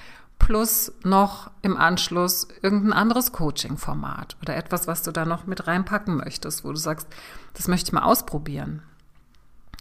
plus 0.42 0.92
noch 1.04 1.50
im 1.62 1.76
Anschluss 1.76 2.48
irgendein 2.62 2.92
anderes 2.92 3.32
Coaching-Format 3.32 4.36
oder 4.42 4.56
etwas, 4.56 4.88
was 4.88 5.02
du 5.02 5.12
da 5.12 5.24
noch 5.24 5.46
mit 5.46 5.68
reinpacken 5.68 6.16
möchtest, 6.16 6.64
wo 6.64 6.70
du 6.70 6.76
sagst, 6.76 7.06
das 7.54 7.68
möchte 7.68 7.88
ich 7.88 7.92
mal 7.92 8.02
ausprobieren. 8.02 8.82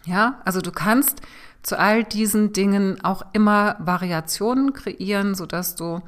Ja, 0.04 0.40
also 0.44 0.60
du 0.60 0.70
kannst 0.70 1.20
zu 1.62 1.78
all 1.78 2.04
diesen 2.04 2.52
Dingen 2.52 3.04
auch 3.04 3.22
immer 3.32 3.76
Variationen 3.80 4.72
kreieren, 4.72 5.34
so 5.34 5.46
dass 5.46 5.74
du 5.74 6.00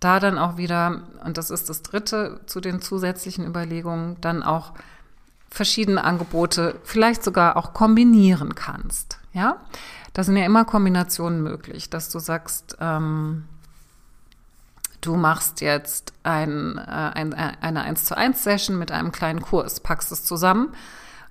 da 0.00 0.18
dann 0.18 0.38
auch 0.38 0.56
wieder, 0.56 1.02
und 1.22 1.36
das 1.36 1.50
ist 1.50 1.68
das 1.68 1.82
dritte 1.82 2.40
zu 2.46 2.60
den 2.60 2.80
zusätzlichen 2.80 3.46
Überlegungen, 3.46 4.16
dann 4.22 4.42
auch 4.42 4.72
verschiedene 5.50 6.02
Angebote 6.04 6.80
vielleicht 6.84 7.22
sogar 7.22 7.58
auch 7.58 7.74
kombinieren 7.74 8.54
kannst. 8.54 9.18
Ja, 9.34 9.58
da 10.14 10.24
sind 10.24 10.36
ja 10.36 10.46
immer 10.46 10.64
Kombinationen 10.64 11.42
möglich, 11.42 11.90
dass 11.90 12.08
du 12.08 12.18
sagst, 12.18 12.76
ähm, 12.80 13.44
du 15.04 15.16
machst 15.16 15.60
jetzt 15.60 16.12
ein, 16.22 16.78
äh, 16.78 16.80
ein, 16.80 17.32
äh, 17.32 17.52
eine 17.60 17.82
1 17.82 18.04
zu 18.04 18.16
1 18.16 18.42
Session 18.42 18.78
mit 18.78 18.90
einem 18.90 19.12
kleinen 19.12 19.42
Kurs, 19.42 19.80
packst 19.80 20.12
es 20.12 20.24
zusammen 20.24 20.72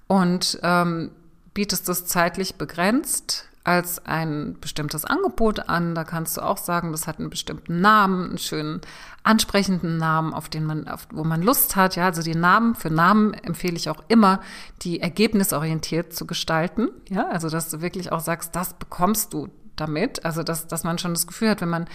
und 0.08 0.60
ähm, 0.64 1.12
bietest 1.54 1.90
es 1.90 2.06
zeitlich 2.06 2.56
begrenzt 2.56 3.48
als 3.64 4.06
ein 4.06 4.58
bestimmtes 4.60 5.06
Angebot 5.06 5.70
an. 5.70 5.96
Da 5.96 6.04
kannst 6.04 6.36
du 6.36 6.42
auch 6.42 6.58
sagen, 6.58 6.92
das 6.92 7.08
hat 7.08 7.20
einen 7.20 7.30
bestimmten 7.30 7.80
Namen, 7.80 8.30
einen 8.30 8.38
schönen 8.38 8.82
ansprechenden 9.24 9.98
Namen, 9.98 10.34
auf 10.34 10.50
den 10.50 10.66
man, 10.66 10.88
auf, 10.88 11.08
wo 11.12 11.24
man 11.24 11.42
Lust 11.42 11.76
hat. 11.76 11.96
Ja, 11.96 12.06
also 12.06 12.22
die 12.22 12.36
Namen 12.36 12.76
für 12.76 12.90
Namen 12.90 13.34
empfehle 13.34 13.78
ich 13.78 13.90
auch 13.90 14.04
immer, 14.10 14.42
die 14.82 15.00
ergebnisorientiert 15.00 16.14
zu 16.14 16.28
gestalten. 16.28 16.90
Ja, 17.10 17.28
also 17.30 17.50
dass 17.50 17.70
du 17.70 17.82
wirklich 17.82 18.12
auch 18.12 18.20
sagst, 18.20 18.56
das 18.56 18.74
bekommst 18.74 19.34
du 19.34 19.48
damit. 19.78 20.26
Also 20.26 20.44
dass, 20.44 20.68
dass 20.68 20.84
man 20.84 20.98
schon 20.98 21.14
das 21.14 21.26
Gefühl 21.26 21.52
hat, 21.52 21.62
wenn 21.62 21.70
man 21.70 21.88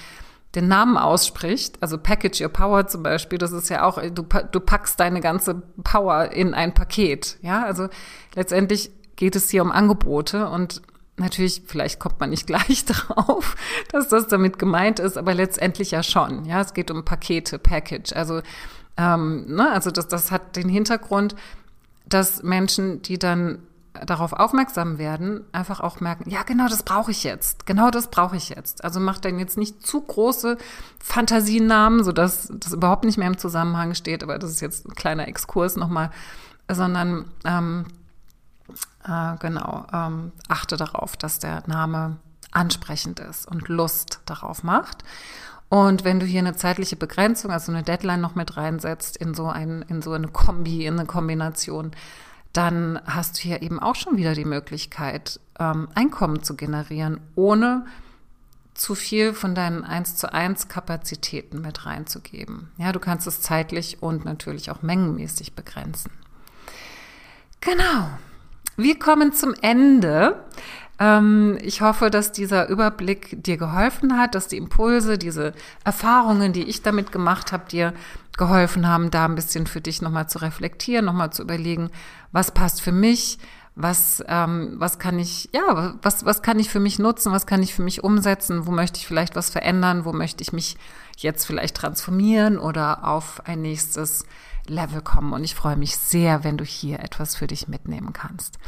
den 0.54 0.68
Namen 0.68 0.96
ausspricht, 0.96 1.76
also 1.82 1.98
Package 1.98 2.40
Your 2.40 2.48
Power 2.48 2.86
zum 2.86 3.02
Beispiel, 3.02 3.38
das 3.38 3.52
ist 3.52 3.68
ja 3.68 3.84
auch, 3.84 4.00
du, 4.00 4.22
du 4.22 4.60
packst 4.60 4.98
deine 4.98 5.20
ganze 5.20 5.62
Power 5.84 6.32
in 6.32 6.54
ein 6.54 6.72
Paket. 6.72 7.36
Ja, 7.42 7.64
also 7.64 7.88
letztendlich 8.34 8.90
geht 9.16 9.36
es 9.36 9.50
hier 9.50 9.62
um 9.62 9.70
Angebote 9.70 10.48
und 10.48 10.80
natürlich, 11.16 11.62
vielleicht 11.66 12.00
kommt 12.00 12.18
man 12.20 12.30
nicht 12.30 12.46
gleich 12.46 12.84
drauf, 12.86 13.56
dass 13.92 14.08
das 14.08 14.28
damit 14.28 14.58
gemeint 14.58 15.00
ist, 15.00 15.18
aber 15.18 15.34
letztendlich 15.34 15.90
ja 15.90 16.02
schon. 16.02 16.44
Ja, 16.46 16.60
es 16.60 16.72
geht 16.72 16.90
um 16.90 17.04
Pakete, 17.04 17.58
Package. 17.58 18.14
Also, 18.14 18.40
ähm, 18.96 19.44
ne, 19.54 19.70
also 19.70 19.90
das, 19.90 20.08
das 20.08 20.30
hat 20.30 20.56
den 20.56 20.68
Hintergrund, 20.68 21.36
dass 22.06 22.42
Menschen, 22.42 23.02
die 23.02 23.18
dann 23.18 23.58
darauf 24.06 24.32
aufmerksam 24.32 24.98
werden, 24.98 25.44
einfach 25.52 25.80
auch 25.80 26.00
merken, 26.00 26.28
ja, 26.30 26.42
genau 26.42 26.68
das 26.68 26.82
brauche 26.82 27.10
ich 27.10 27.24
jetzt. 27.24 27.66
Genau 27.66 27.90
das 27.90 28.08
brauche 28.08 28.36
ich 28.36 28.50
jetzt. 28.50 28.84
Also 28.84 29.00
macht 29.00 29.24
dann 29.24 29.38
jetzt 29.38 29.56
nicht 29.56 29.86
zu 29.86 30.00
große 30.00 30.58
Fantasienamen, 30.98 32.04
sodass 32.04 32.48
das 32.52 32.72
überhaupt 32.72 33.04
nicht 33.04 33.18
mehr 33.18 33.28
im 33.28 33.38
Zusammenhang 33.38 33.94
steht, 33.94 34.22
aber 34.22 34.38
das 34.38 34.50
ist 34.50 34.60
jetzt 34.60 34.86
ein 34.86 34.94
kleiner 34.94 35.28
Exkurs 35.28 35.76
nochmal, 35.76 36.10
sondern 36.70 37.26
ähm, 37.44 37.86
äh, 39.04 39.36
genau, 39.38 39.86
ähm, 39.92 40.32
achte 40.48 40.76
darauf, 40.76 41.16
dass 41.16 41.38
der 41.38 41.62
Name 41.66 42.16
ansprechend 42.50 43.20
ist 43.20 43.46
und 43.46 43.68
Lust 43.68 44.20
darauf 44.26 44.62
macht. 44.62 45.04
Und 45.68 46.04
wenn 46.04 46.18
du 46.18 46.24
hier 46.24 46.40
eine 46.40 46.56
zeitliche 46.56 46.96
Begrenzung, 46.96 47.50
also 47.50 47.72
eine 47.72 47.82
Deadline 47.82 48.20
noch 48.20 48.34
mit 48.34 48.56
reinsetzt 48.56 49.16
in 49.18 49.34
so 49.34 49.46
ein, 49.46 49.84
in 49.88 50.00
so 50.00 50.12
eine 50.12 50.28
Kombi, 50.28 50.86
in 50.86 50.98
eine 50.98 51.06
Kombination, 51.06 51.92
dann 52.52 53.00
hast 53.06 53.38
du 53.38 53.42
hier 53.42 53.62
eben 53.62 53.78
auch 53.78 53.94
schon 53.94 54.16
wieder 54.16 54.34
die 54.34 54.44
Möglichkeit, 54.44 55.40
ähm, 55.58 55.88
Einkommen 55.94 56.42
zu 56.42 56.56
generieren, 56.56 57.20
ohne 57.34 57.84
zu 58.74 58.94
viel 58.94 59.34
von 59.34 59.54
deinen 59.54 59.84
1 59.84 60.16
zu 60.16 60.32
1 60.32 60.68
Kapazitäten 60.68 61.60
mit 61.60 61.84
reinzugeben. 61.84 62.70
Ja, 62.78 62.92
du 62.92 63.00
kannst 63.00 63.26
es 63.26 63.40
zeitlich 63.42 64.02
und 64.02 64.24
natürlich 64.24 64.70
auch 64.70 64.82
mengenmäßig 64.82 65.54
begrenzen. 65.54 66.12
Genau. 67.60 68.08
Wir 68.76 68.98
kommen 68.98 69.32
zum 69.32 69.54
Ende. 69.60 70.44
Ähm, 70.98 71.58
ich 71.62 71.80
hoffe, 71.80 72.10
dass 72.10 72.32
dieser 72.32 72.68
Überblick 72.68 73.42
dir 73.42 73.56
geholfen 73.56 74.18
hat, 74.18 74.34
dass 74.34 74.48
die 74.48 74.56
Impulse, 74.56 75.18
diese 75.18 75.52
Erfahrungen, 75.84 76.52
die 76.52 76.64
ich 76.64 76.82
damit 76.82 77.12
gemacht 77.12 77.52
habe, 77.52 77.68
dir 77.68 77.94
geholfen 78.36 78.86
haben, 78.86 79.10
da 79.10 79.24
ein 79.24 79.34
bisschen 79.34 79.66
für 79.66 79.80
dich 79.80 80.02
nochmal 80.02 80.28
zu 80.28 80.38
reflektieren, 80.38 81.04
nochmal 81.04 81.32
zu 81.32 81.42
überlegen, 81.42 81.90
was 82.32 82.52
passt 82.52 82.80
für 82.80 82.92
mich, 82.92 83.38
was, 83.74 84.22
ähm, 84.26 84.74
was 84.76 84.98
kann 84.98 85.18
ich, 85.18 85.50
ja, 85.52 85.94
was, 86.02 86.24
was 86.24 86.42
kann 86.42 86.58
ich 86.58 86.68
für 86.68 86.80
mich 86.80 86.98
nutzen, 86.98 87.32
was 87.32 87.46
kann 87.46 87.62
ich 87.62 87.74
für 87.74 87.82
mich 87.82 88.02
umsetzen, 88.02 88.66
wo 88.66 88.72
möchte 88.72 88.98
ich 88.98 89.06
vielleicht 89.06 89.36
was 89.36 89.50
verändern, 89.50 90.04
wo 90.04 90.12
möchte 90.12 90.42
ich 90.42 90.52
mich 90.52 90.76
jetzt 91.16 91.46
vielleicht 91.46 91.76
transformieren 91.76 92.58
oder 92.58 93.06
auf 93.06 93.42
ein 93.44 93.62
nächstes 93.62 94.24
Level 94.68 95.00
kommen. 95.00 95.32
Und 95.32 95.44
ich 95.44 95.54
freue 95.54 95.76
mich 95.76 95.96
sehr, 95.96 96.44
wenn 96.44 96.56
du 96.56 96.64
hier 96.64 97.00
etwas 97.00 97.36
für 97.36 97.46
dich 97.46 97.68
mitnehmen 97.68 98.12
kannst. 98.12 98.58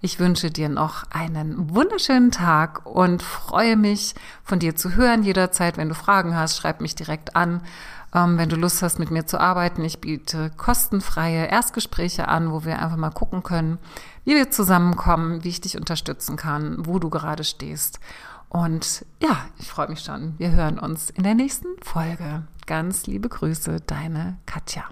Ich 0.00 0.18
wünsche 0.18 0.50
dir 0.50 0.68
noch 0.68 1.04
einen 1.10 1.74
wunderschönen 1.74 2.30
Tag 2.30 2.86
und 2.86 3.22
freue 3.22 3.76
mich, 3.76 4.14
von 4.42 4.58
dir 4.58 4.76
zu 4.76 4.94
hören 4.94 5.22
jederzeit. 5.22 5.76
Wenn 5.76 5.88
du 5.88 5.94
Fragen 5.94 6.36
hast, 6.36 6.56
schreib 6.56 6.80
mich 6.80 6.94
direkt 6.94 7.36
an. 7.36 7.62
Ähm, 8.14 8.38
wenn 8.38 8.48
du 8.48 8.56
Lust 8.56 8.82
hast, 8.82 8.98
mit 8.98 9.10
mir 9.10 9.26
zu 9.26 9.40
arbeiten, 9.40 9.84
ich 9.84 10.00
biete 10.00 10.50
kostenfreie 10.56 11.46
Erstgespräche 11.46 12.28
an, 12.28 12.52
wo 12.52 12.64
wir 12.64 12.78
einfach 12.80 12.96
mal 12.96 13.10
gucken 13.10 13.42
können, 13.42 13.78
wie 14.24 14.34
wir 14.34 14.50
zusammenkommen, 14.50 15.42
wie 15.42 15.48
ich 15.48 15.60
dich 15.60 15.76
unterstützen 15.76 16.36
kann, 16.36 16.86
wo 16.86 16.98
du 16.98 17.10
gerade 17.10 17.44
stehst. 17.44 17.98
Und 18.48 19.04
ja, 19.20 19.36
ich 19.58 19.68
freue 19.68 19.88
mich 19.88 20.00
schon. 20.00 20.38
Wir 20.38 20.52
hören 20.52 20.78
uns 20.78 21.10
in 21.10 21.24
der 21.24 21.34
nächsten 21.34 21.66
Folge. 21.82 22.44
Ganz 22.66 23.06
liebe 23.06 23.28
Grüße, 23.28 23.80
deine 23.80 24.38
Katja. 24.46 24.84